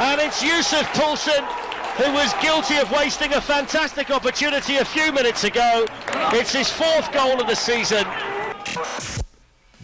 [0.00, 1.44] And it's Yusuf Poulsen,
[1.96, 5.86] who was guilty of wasting a fantastic opportunity a few minutes ago.
[6.32, 8.04] It's his fourth goal of the season.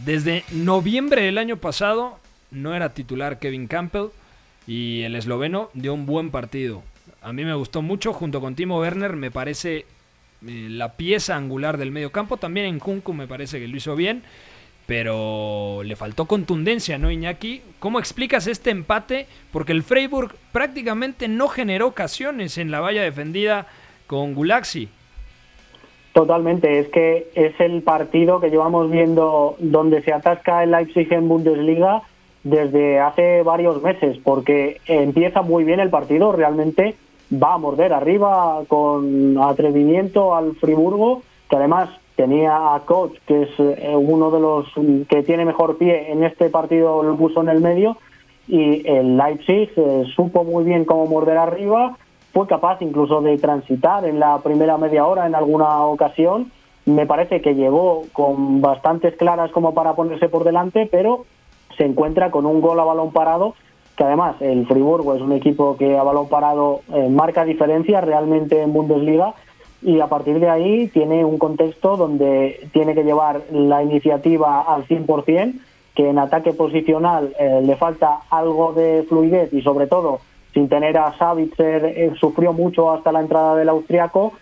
[0.05, 2.19] Desde noviembre del año pasado
[2.51, 4.11] no era titular Kevin Campbell
[4.67, 6.83] y el esloveno dio un buen partido.
[7.23, 9.87] A mí me gustó mucho, junto con Timo Werner me parece
[10.47, 12.37] eh, la pieza angular del medio campo.
[12.37, 14.23] También en Kunku me parece que lo hizo bien,
[14.87, 17.62] pero le faltó contundencia, ¿no, Iñaki?
[17.78, 19.26] ¿Cómo explicas este empate?
[19.53, 23.66] Porque el Freiburg prácticamente no generó ocasiones en la valla defendida
[24.07, 24.89] con Gulaxi.
[26.12, 31.28] Totalmente, es que es el partido que llevamos viendo donde se atasca el Leipzig en
[31.28, 32.03] Bundesliga
[32.45, 36.95] desde hace varios meses, porque empieza muy bien el partido, realmente
[37.32, 43.51] va a morder arriba con atrevimiento al Friburgo, que además tenía a Koch, que es
[43.59, 44.67] eh, uno de los
[45.09, 47.97] que tiene mejor pie en este partido, lo puso en el medio,
[48.47, 51.97] y el Leipzig eh, supo muy bien cómo morder arriba,
[52.33, 56.51] fue capaz incluso de transitar en la primera media hora en alguna ocasión.
[56.85, 61.25] Me parece que llegó con bastantes claras como para ponerse por delante, pero
[61.77, 63.55] se encuentra con un gol a balón parado,
[63.97, 68.61] que además el Friburgo es un equipo que a balón parado eh, marca diferencias realmente
[68.61, 69.35] en Bundesliga
[69.85, 74.87] y a partir de ahí tiene un contexto donde tiene que llevar la iniciativa al
[74.87, 75.55] 100%,
[75.95, 80.20] que en ataque posicional eh, le falta algo de fluidez y sobre todo
[80.55, 84.32] sin tener a Savitzer, eh, sufrió mucho hasta la entrada del austriaco.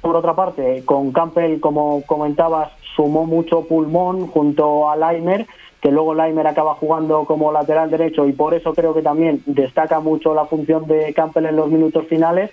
[0.00, 5.46] Por otra parte, con Campbell, como comentabas, sumó mucho pulmón junto a Leimer,
[5.80, 10.00] que luego Leimer acaba jugando como lateral derecho y por eso creo que también destaca
[10.00, 12.50] mucho la función de Campbell en los minutos finales,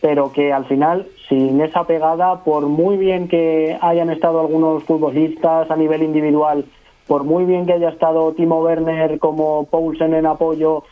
[0.00, 5.70] pero que al final, sin esa pegada, por muy bien que hayan estado algunos futbolistas
[5.70, 6.64] a nivel individual,
[7.06, 10.84] por muy bien que haya estado Timo Werner como Poulsen en apoyo,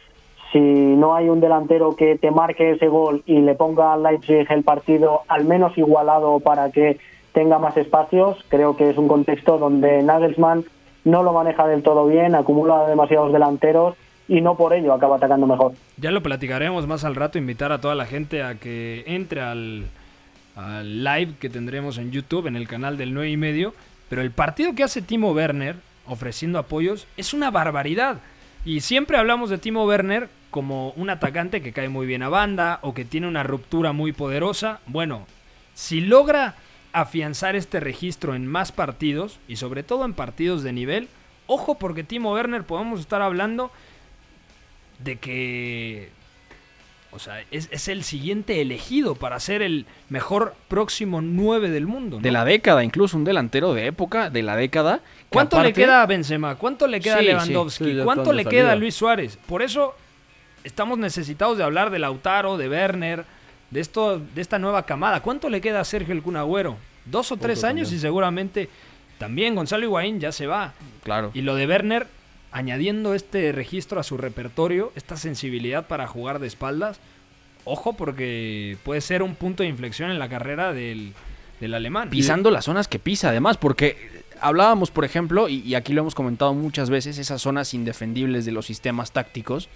[0.53, 4.47] si no hay un delantero que te marque ese gol y le ponga al Leipzig
[4.51, 6.99] el partido al menos igualado para que
[7.33, 10.65] tenga más espacios, creo que es un contexto donde Nagelsmann
[11.05, 13.97] no lo maneja del todo bien, acumula demasiados delanteros
[14.29, 15.73] y no por ello acaba atacando mejor.
[15.97, 19.85] Ya lo platicaremos más al rato, invitar a toda la gente a que entre al,
[20.57, 23.75] al live que tendremos en YouTube, en el canal del 9 y medio,
[24.09, 25.77] pero el partido que hace Timo Werner
[26.07, 28.19] ofreciendo apoyos es una barbaridad.
[28.65, 32.79] Y siempre hablamos de Timo Werner como un atacante que cae muy bien a banda
[32.83, 34.81] o que tiene una ruptura muy poderosa.
[34.87, 35.27] Bueno,
[35.75, 36.55] si logra
[36.93, 41.09] afianzar este registro en más partidos y sobre todo en partidos de nivel,
[41.47, 43.71] ojo porque Timo Werner podemos estar hablando
[44.99, 46.11] de que
[47.15, 52.19] o sea, es, el siguiente elegido para ser el mejor próximo 9 del mundo.
[52.19, 55.01] De la década, incluso un delantero de época, de la década.
[55.29, 56.55] ¿Cuánto le queda a Benzema?
[56.55, 57.99] ¿Cuánto le queda a Lewandowski?
[58.03, 59.39] ¿Cuánto le queda a Luis Suárez?
[59.47, 59.95] Por eso
[60.65, 63.27] estamos necesitados de hablar de Lautaro, de Werner,
[63.73, 65.21] de, esto, de esta nueva camada.
[65.21, 66.77] ¿Cuánto le queda a Sergio el Cunagüero?
[67.07, 68.69] Dos o tres años y seguramente
[69.19, 70.75] también Gonzalo Higuaín ya se va.
[71.03, 71.33] Claro.
[71.35, 72.07] Y lo de Werner,
[72.53, 77.01] añadiendo este registro a su repertorio, esta sensibilidad para jugar de espaldas,
[77.65, 81.15] ojo porque puede ser un punto de inflexión en la carrera del,
[81.61, 82.11] alemán.
[82.11, 83.97] Pisando las zonas que pisa, además, porque
[84.41, 88.67] hablábamos, por ejemplo, y, aquí lo hemos comentado muchas veces, esas zonas indefendibles de los
[88.67, 89.69] sistemas tácticos,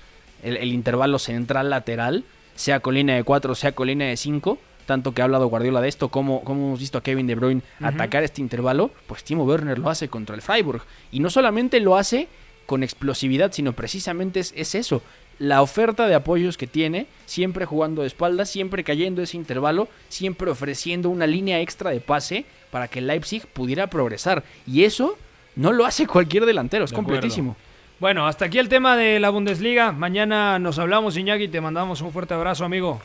[0.42, 2.24] el, intervalo central lateral,
[2.56, 5.80] sea con línea de 4, sea con línea de 5, tanto que ha hablado Guardiola
[5.80, 9.44] de esto, como, como hemos visto a Kevin De Bruyne atacar este intervalo, pues Timo
[9.44, 10.82] Werner lo hace contra el Freiburg.
[11.12, 12.28] Y no solamente lo hace
[12.66, 15.02] con explosividad, sino precisamente es, es eso,
[15.38, 20.50] la oferta de apoyos que tiene, siempre jugando de espaldas, siempre cayendo ese intervalo, siempre
[20.50, 24.44] ofreciendo una línea extra de pase para que Leipzig pudiera progresar.
[24.66, 25.18] Y eso
[25.54, 27.56] no lo hace cualquier delantero, es completísimo.
[27.98, 29.92] Bueno, hasta aquí el tema de la Bundesliga.
[29.92, 33.00] Mañana nos hablamos, Iñaki, te mandamos un fuerte abrazo, amigo.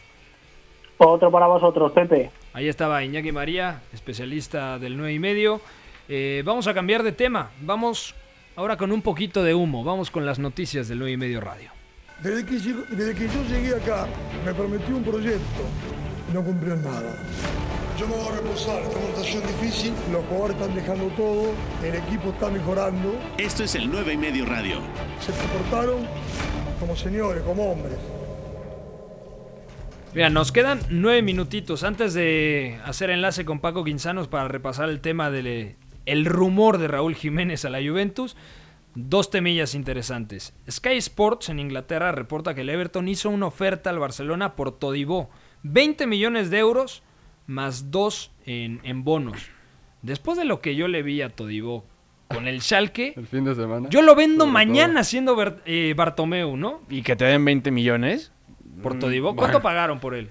[0.97, 2.29] Otro para vosotros, Pepe.
[2.53, 5.61] Ahí estaba Iñaki María, especialista del 9 y medio.
[6.09, 7.51] Eh, vamos a cambiar de tema.
[7.61, 8.13] Vamos
[8.55, 9.83] ahora con un poquito de humo.
[9.83, 11.71] Vamos con las noticias del 9 y medio radio.
[12.21, 12.53] Desde que,
[12.95, 14.07] desde que yo llegué acá,
[14.45, 15.63] me prometió un proyecto
[16.33, 17.13] no cumplió nada.
[18.01, 22.49] Yo me voy a reposar, esta difícil, los jugadores están dejando todo, el equipo está
[22.49, 23.13] mejorando.
[23.37, 24.79] Esto es el 9 y medio radio.
[25.19, 26.07] Se comportaron
[26.79, 27.99] como señores, como hombres.
[30.15, 34.99] Mira, nos quedan nueve minutitos antes de hacer enlace con Paco Quinzanos para repasar el
[34.99, 35.75] tema del
[36.07, 38.35] el rumor de Raúl Jiménez a la Juventus.
[38.95, 40.55] Dos temillas interesantes.
[40.67, 45.29] Sky Sports en Inglaterra reporta que el Everton hizo una oferta al Barcelona por Todibó.
[45.61, 47.03] 20 millones de euros
[47.51, 49.47] más dos en, bonos.
[50.01, 51.85] Después de lo que yo le vi a Todibó
[52.29, 53.13] con el Schalke.
[53.17, 53.89] El fin de semana.
[53.89, 56.81] Yo lo vendo mañana siendo Ber- eh, Bartomeu, ¿no?
[56.89, 58.31] Y que te den 20 millones.
[58.81, 59.35] Por Mm, Todibo.
[59.35, 59.63] ¿Cuánto bueno.
[59.63, 60.29] pagaron por él?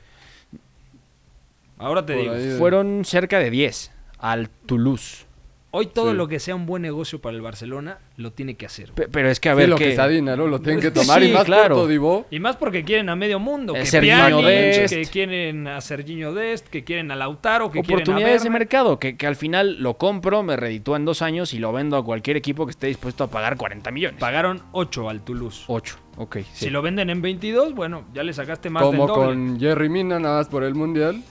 [1.78, 2.34] Ahora te Por digo.
[2.34, 5.26] ahí Fueron cerca de 10 al Toulouse.
[5.72, 6.16] Hoy todo Sí.
[6.16, 8.90] lo que sea un buen negocio para el Barcelona lo tiene que hacer.
[8.92, 9.84] Pe- Pero es que a Sí, ver lo que...
[9.84, 11.22] que sea dinero lo tienen que tomar.
[11.22, 11.76] Sí, y más claro.
[11.76, 12.26] por Todibo.
[12.30, 13.74] Y más porque quieren a medio mundo.
[13.74, 14.94] Que Pjanic, Dest.
[14.94, 18.98] que quieren a Serginho Dest, que quieren a Lautaro, que quieren a oportunidades de mercado
[18.98, 22.04] que, que al final lo compro, me reditúa en dos años y lo vendo a
[22.04, 24.18] cualquier equipo que esté dispuesto a pagar 40 millones.
[24.18, 25.64] Pagaron 8 al Toulouse.
[25.68, 26.36] 8, ok.
[26.38, 26.44] sí.
[26.52, 29.24] Si lo venden en 22, bueno, ya le sacaste más Como del doble.
[29.24, 31.22] con Jerry Mina, nada más por el mundial,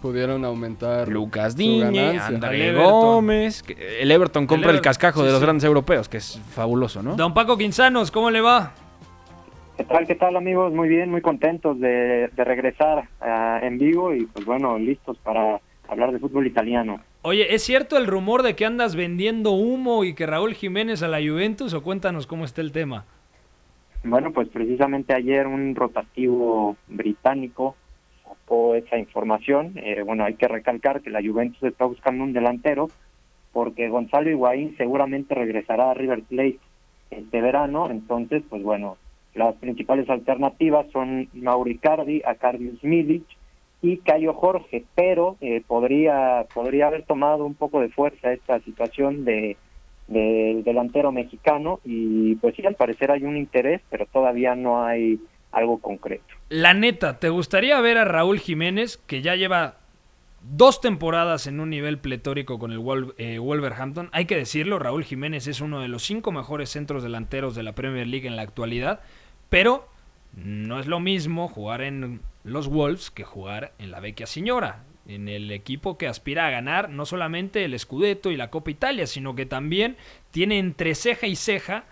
[0.00, 2.26] pudieron aumentar Lucas Diñe, ganancia.
[2.26, 2.90] André Everton.
[2.92, 3.64] Gómez.
[4.00, 5.44] El Everton compra el, Everton, cascajo sí, de los sí.
[5.44, 7.16] grandes europeos, que es fabuloso, ¿no?
[7.16, 8.72] Don Paco Quinzanos, ¿cómo le va?
[9.76, 10.72] ¿Qué tal, qué tal amigos?
[10.72, 15.60] Muy bien, muy contentos de, de regresar ah, en vivo y pues bueno, listos para
[15.88, 17.00] hablar de fútbol italiano.
[17.22, 21.08] Oye, ¿es cierto el rumor de que andas vendiendo humo y que Raúl Jiménez a
[21.08, 21.74] la Juventus?
[21.74, 23.04] O cuéntanos cómo está el tema.
[24.04, 27.74] Bueno, pues precisamente ayer un rotativo británico
[28.74, 29.74] esa información.
[29.76, 32.88] Eh, bueno, hay que recalcar que la Juventus está buscando un delantero
[33.52, 36.58] porque Gonzalo Higuaín seguramente regresará a River Plate
[37.10, 37.90] este verano.
[37.90, 38.96] Entonces, pues bueno,
[39.34, 43.24] las principales alternativas son Mauricardi, Acardius Milic
[43.82, 49.24] y Cayo Jorge, pero eh, podría podría haber tomado un poco de fuerza esta situación
[49.24, 49.56] de
[50.08, 55.20] del delantero mexicano y pues sí, al parecer hay un interés, pero todavía no hay
[55.52, 56.34] algo concreto.
[56.48, 59.78] La neta, ¿te gustaría ver a Raúl Jiménez, que ya lleva
[60.42, 62.80] dos temporadas en un nivel pletórico con el
[63.18, 64.08] eh, Wolverhampton?
[64.12, 67.74] Hay que decirlo, Raúl Jiménez es uno de los cinco mejores centros delanteros de la
[67.74, 69.00] Premier League en la actualidad,
[69.48, 69.88] pero
[70.34, 75.28] no es lo mismo jugar en los Wolves que jugar en la Vecchia Signora, en
[75.28, 79.34] el equipo que aspira a ganar no solamente el Scudetto y la Copa Italia, sino
[79.34, 79.96] que también
[80.30, 81.84] tiene entre ceja y ceja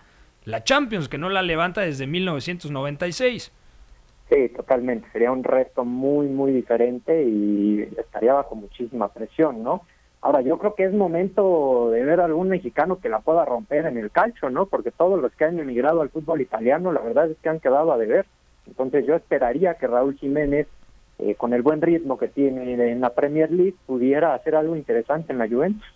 [0.47, 3.53] la Champions, que no la levanta desde 1996.
[4.31, 5.09] Sí, totalmente.
[5.13, 9.83] Sería un reto muy, muy diferente y estaría bajo muchísima presión, ¿no?
[10.23, 13.87] Ahora, yo creo que es momento de ver a algún mexicano que la pueda romper
[13.87, 14.67] en el calcio, ¿no?
[14.67, 17.93] Porque todos los que han emigrado al fútbol italiano, la verdad es que han quedado
[17.93, 18.25] a deber.
[18.67, 20.69] Entonces yo esperaría que Raúl Jiménez,
[21.19, 25.33] eh, con el buen ritmo que tiene en la Premier League, pudiera hacer algo interesante
[25.33, 25.87] en la Juventus.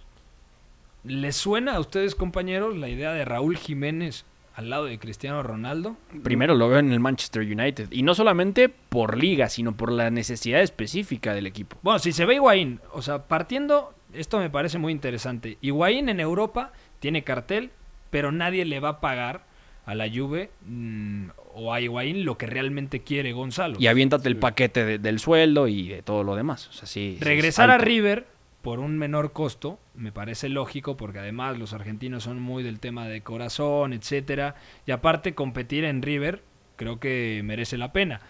[1.02, 5.96] ¿Les suena a ustedes, compañeros, la idea de Raúl Jiménez al lado de Cristiano Ronaldo?
[6.22, 7.88] Primero lo veo en el Manchester United.
[7.90, 11.76] Y no solamente por liga, sino por la necesidad específica del equipo.
[11.82, 15.56] Bueno, si se ve Higuaín, o sea, partiendo, esto me parece muy interesante.
[15.60, 17.70] Higuaín en Europa tiene cartel,
[18.10, 19.44] pero nadie le va a pagar
[19.86, 23.76] a la Juve mm, o a Higuaín lo que realmente quiere Gonzalo.
[23.80, 26.68] Y aviéntate el paquete de- del sueldo y de todo lo demás.
[26.68, 27.78] O sea, sí, sí es Regresar a.
[27.78, 28.26] River
[28.62, 33.06] por un menor costo me parece lógico porque además los argentinos son muy del tema
[33.06, 34.54] de corazón, etcétera,
[34.86, 36.42] y aparte competir en River
[36.76, 38.20] creo que merece la pena.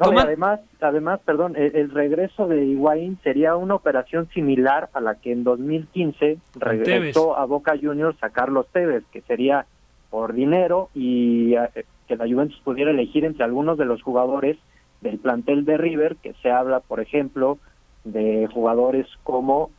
[0.00, 5.00] No, y además, además, perdón, el, el regreso de Higuaín sería una operación similar a
[5.00, 9.66] la que en 2015 regresó a Boca Juniors a Carlos Tevez, que sería
[10.10, 14.58] por dinero y eh, que la Juventus pudiera elegir entre algunos de los jugadores
[15.00, 17.58] del plantel de River, que se habla, por ejemplo,
[18.02, 19.70] de jugadores como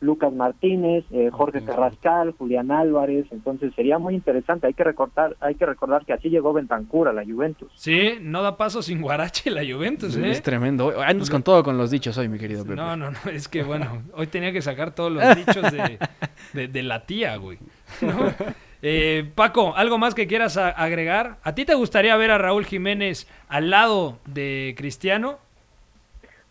[0.00, 4.66] Lucas Martínez, eh, Jorge Carrascal, Julián Álvarez, entonces sería muy interesante.
[4.66, 7.72] Hay que recordar, hay que recordar que así llegó Bentancur a la Juventus.
[7.74, 10.30] Sí, no da paso sin Guarache la Juventus, ¿eh?
[10.30, 10.92] Es tremendo.
[11.00, 12.76] Andas con todo con los dichos hoy, mi querido Pepe.
[12.76, 15.98] No, no, no, es que bueno, hoy tenía que sacar todos los dichos de,
[16.52, 17.58] de- de la tía, güey.
[18.02, 18.32] ¿no?
[18.82, 21.38] Eh, Paco, ¿algo más que quieras agregar?
[21.42, 25.38] ¿A ti te gustaría ver a Raúl Jiménez al lado de Cristiano?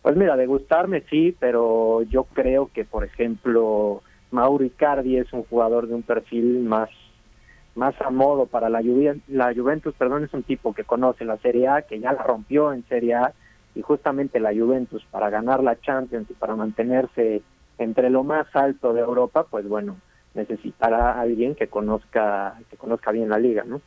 [0.04, 4.02] Pues mira, de gustarme sí, pero yo creo que, por ejemplo,
[4.32, 6.90] Mauro Icardi es un jugador de un perfil más
[7.74, 11.38] más a modo para la, Juve- la Juventus, perdón, es un tipo que conoce la
[11.38, 13.32] Serie A, que ya la rompió en Serie A,
[13.74, 17.40] y justamente la Juventus para ganar la Champions y para mantenerse
[17.78, 19.96] entre lo más alto de Europa, pues bueno,
[20.34, 23.80] necesitará a alguien que conozca que conozca bien la liga, ¿no?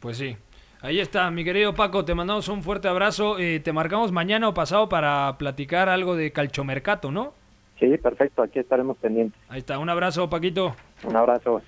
[0.00, 0.34] Pues sí.
[0.82, 3.38] Ahí está, mi querido Paco, te mandamos un fuerte abrazo.
[3.38, 7.34] Eh, te marcamos mañana o pasado para platicar algo de Calchomercato, ¿no?
[7.80, 9.38] Sí, perfecto, aquí estaremos pendientes.
[9.48, 10.76] Ahí está, un abrazo, Paquito.
[11.04, 11.60] Un abrazo.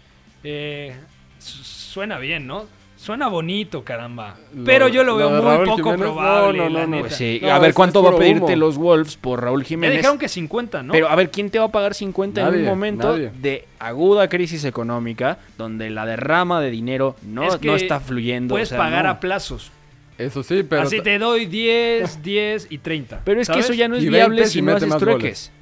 [0.44, 0.94] Eh,
[1.38, 2.64] su- suena bien, ¿no?
[2.98, 4.34] Suena bonito, caramba.
[4.64, 7.02] Pero yo lo, veo muy Raúl poco Jiménez, probable, no, no, la no, neta.
[7.02, 8.56] Pues sí, No, a ver cuánto va a pedirte humo.
[8.56, 9.98] los Wolves por Raúl Jiménez.
[9.98, 10.92] dijeron que 50, ¿no?
[10.92, 13.30] Pero a ver, ¿quién te va a pagar 50 en un momento nadie.
[13.40, 18.54] de aguda crisis económica donde la derrama de dinero no, Es que no está fluyendo?
[18.54, 19.10] Puedes o sea, pagar no.
[19.12, 19.70] a plazos.
[20.18, 20.82] Eso sí, pero...
[20.82, 23.20] Así te doy 10, 10 y 30.
[23.24, 24.88] Pero es que eso ya no es Y viable 20 si si no mete haces
[24.88, 25.52] más trueques.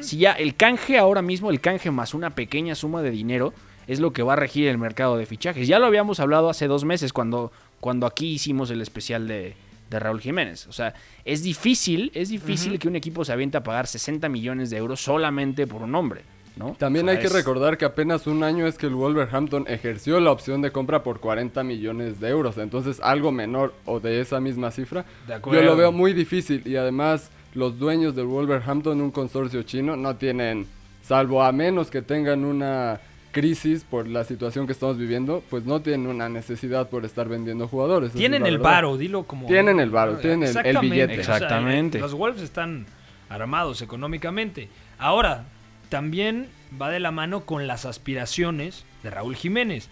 [0.00, 3.54] Si ya el canje ahora mismo, el canje más una pequeña suma de dinero,
[3.86, 5.68] es lo que va a regir el mercado de fichajes.
[5.68, 9.54] Ya lo habíamos hablado hace dos meses cuando, cuando aquí hicimos el especial de,
[9.90, 10.66] de Raúl Jiménez.
[10.66, 14.70] O sea, es difícil, es difícil que un equipo se aviente a pagar 60 millones
[14.70, 16.22] de euros solamente por un hombre.
[16.56, 16.74] ¿no?
[16.78, 20.20] También O sea, hay que recordar que apenas un año es que el Wolverhampton ejerció
[20.20, 22.58] la opción de compra por 40 millones de euros.
[22.58, 26.62] Entonces, algo menor o de esa misma cifra, yo lo veo muy difícil.
[26.66, 30.66] Y además, los dueños del Wolverhampton, un consorcio chino, no tienen,
[31.02, 33.00] salvo a menos que tengan una
[33.32, 37.66] crisis por la situación que estamos viviendo, pues no tienen una necesidad por estar vendiendo
[37.66, 38.12] jugadores.
[38.12, 39.46] Tienen el varo, dilo como.
[39.48, 41.20] Tienen el varo, Ah, tienen el- el exactamente, billete.
[41.20, 41.98] o sea, Exactamente.
[41.98, 42.86] los Wolves están
[43.28, 44.68] armados económicamente.
[44.98, 45.44] Ahora,
[45.88, 46.48] también
[46.80, 49.88] va de la mano con las aspiraciones de Raúl Jiménez.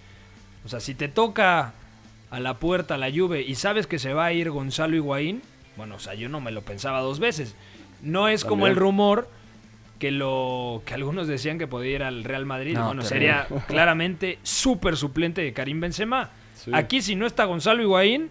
[0.65, 1.73] O sea, si te toca
[2.31, 5.43] a la puerta la Juve y sabes que se va a ir Gonzalo Higuaín,
[5.77, 7.55] bueno, o sea, yo no me lo pensaba dos veces.
[8.03, 9.29] No es como el rumor
[10.01, 12.75] que lo que algunos decían que podía ir al Real Madrid.
[12.75, 16.31] No, bueno, sería claramente súper suplente de Karim Benzema.
[16.57, 16.71] Sí.
[16.75, 18.31] Aquí si no está Gonzalo Higuaín,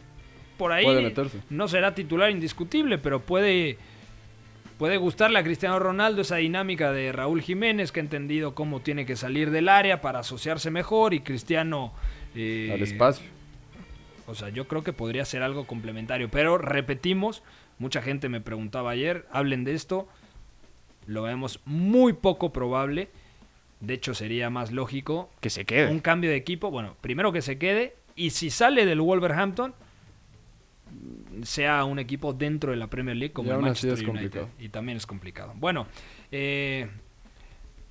[0.58, 1.14] por ahí
[1.50, 3.78] no será titular indiscutible, pero puede
[4.80, 9.06] puede gustarle a Cristiano Ronaldo esa dinámica de Raúl Jiménez que ha entendido cómo tiene
[9.06, 11.94] que salir del área para asociarse mejor y Cristiano
[12.34, 13.26] eh, Al espacio.
[14.26, 16.30] o sea, yo creo que podría ser algo complementario.
[16.32, 17.44] Pero repetimos,
[17.78, 20.08] mucha gente me preguntaba ayer, hablen de esto.
[21.10, 23.10] Lo vemos muy poco probable.
[23.80, 25.90] De hecho, sería más lógico Que se quede.
[25.92, 26.70] un cambio de equipo.
[26.70, 27.96] Bueno, primero que se quede.
[28.16, 29.74] Y si sale del Wolverhampton,
[31.44, 34.08] sea un equipo dentro de la Premier League como Y el Manchester es United.
[34.14, 34.50] complicado.
[34.60, 35.54] Y también es complicado.
[35.56, 35.88] Bueno,
[36.32, 36.88] eh,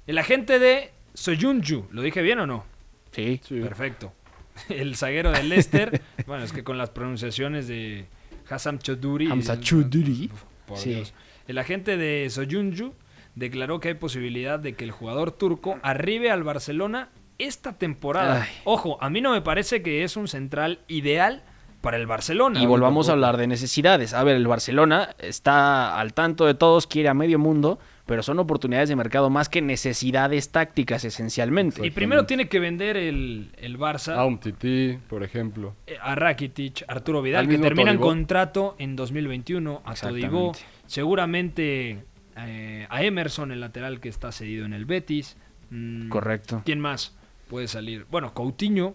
[0.06, 2.64] el agente de Soyunju, ¿lo dije bien o no?
[3.12, 3.40] Sí.
[3.48, 4.12] Perfecto.
[4.68, 6.02] El zaguero del Leicester.
[6.26, 8.06] bueno, es que con las pronunciaciones de
[8.50, 9.30] Hassam Choudhury.
[9.30, 10.30] Hamza Choudhury.
[10.66, 10.90] Por Sí.
[10.94, 11.14] Dios.
[11.46, 12.92] El agente de Soyunju
[13.38, 17.08] declaró que hay posibilidad de que el jugador turco arribe al Barcelona
[17.38, 18.42] esta temporada.
[18.42, 18.48] Ay.
[18.64, 21.42] Ojo, a mí no me parece que es un central ideal
[21.80, 22.60] para el Barcelona.
[22.60, 24.12] Y volvamos a hablar de necesidades.
[24.12, 28.40] A ver, el Barcelona está al tanto de todos, quiere a medio mundo, pero son
[28.40, 31.86] oportunidades de mercado más que necesidades tácticas esencialmente.
[31.86, 35.76] Y primero tiene que vender el, el Barça A un Titi, por ejemplo.
[35.86, 40.58] eh, a Rakitic, Arturo Vidal, Al que terminan contrato en 2021, a Exactamente.
[40.86, 42.04] seguramente
[42.46, 45.36] eh, a Emerson, el lateral que está cedido en el Betis.
[45.70, 46.62] Mm, Correcto.
[46.64, 47.14] ¿Quién más
[47.48, 48.06] puede salir?
[48.10, 48.94] Bueno, Coutinho.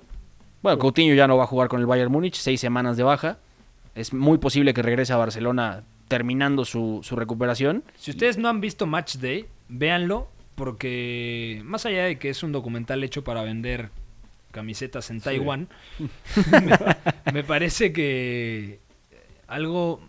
[0.62, 3.38] Bueno, Coutinho ya no va a jugar con el Bayern Múnich, seis semanas de baja.
[3.96, 7.84] Es muy posible que regrese a Barcelona terminando su, su recuperación.
[7.98, 12.52] Si ustedes no han visto Match Day, véanlo, porque más allá de que es un
[12.52, 13.90] documental hecho para vender
[14.52, 15.26] camisetas en Sí.
[15.26, 15.68] Taiwán,
[17.26, 18.80] me, me parece que
[19.48, 20.02] algo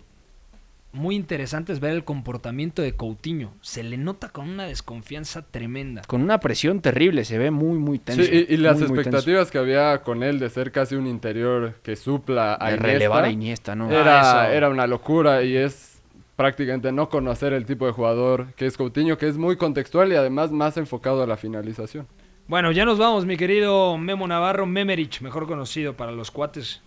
[0.95, 3.53] muy interesante es ver el comportamiento de Coutinho.
[3.61, 6.03] Se le nota con una desconfianza tremenda.
[6.07, 8.23] Con una presión terrible, se ve muy, muy tenso.
[8.23, 9.11] Sí, y, y las muy, muy tenso.
[9.11, 12.87] expectativas que había con él de ser casi un interior que supla a De Iniesta,
[12.87, 13.91] relevar a Iniesta, ¿no?
[13.91, 14.55] Era, Ah, eso.
[14.57, 16.01] era una locura y es
[16.37, 20.17] prácticamente no conocer el tipo de jugador que es Coutinho, que es muy contextual y
[20.17, 22.07] además más enfocado a la finalización.
[22.47, 26.83] Bueno, ya nos vamos, mi querido Memo Navarro, Memerich, mejor conocido para los cuates.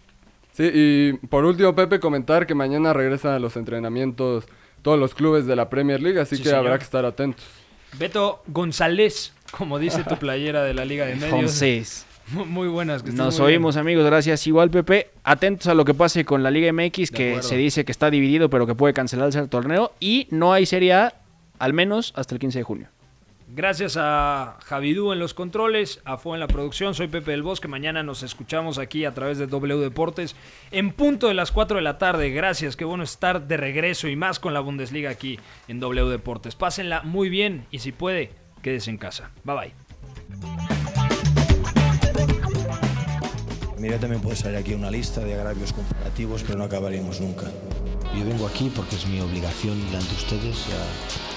[0.58, 4.46] Sí, y por último, Pepe, comentar que mañana regresan a los entrenamientos
[4.82, 6.66] todos los clubes de la Premier League, así Sí, que señor.
[6.66, 7.46] habrá que estar atentos.
[8.00, 11.62] Beto González, como dice tu playera de la Liga de Medios.
[12.34, 13.04] Mu- Muy buenas.
[13.04, 13.60] Que nos muy bien.
[13.62, 14.46] oímos amigos, gracias.
[14.48, 17.48] Igual Pepe, atentos a lo que pase con la Liga MX, que acuerdo.
[17.48, 19.94] se dice que está dividido, pero que puede cancelarse el torneo.
[20.00, 21.14] Y no hay Serie A,
[21.60, 22.88] al menos hasta el 15 de junio.
[23.58, 26.94] Gracias a Javidú en los controles, a Fue en la producción.
[26.94, 27.68] Soy Pepe del Bosque.
[27.68, 30.36] Mañana nos escuchamos aquí a través de W Deportes
[30.70, 32.30] en punto de las 4 de la tarde.
[32.30, 36.54] Gracias, qué bueno estar de regreso y más con la Bundesliga aquí en W Deportes.
[36.54, 38.30] Pásenla muy bien y si puede,
[38.62, 39.32] quédese en casa.
[39.44, 39.74] Bye bye.
[43.80, 47.48] Mira, también puede salir aquí una lista de agravios comparativos, pero no acabaríamos nunca.
[48.16, 50.68] Yo vengo aquí porque es mi obligación delante de ustedes.
[50.68, 51.37] Ya,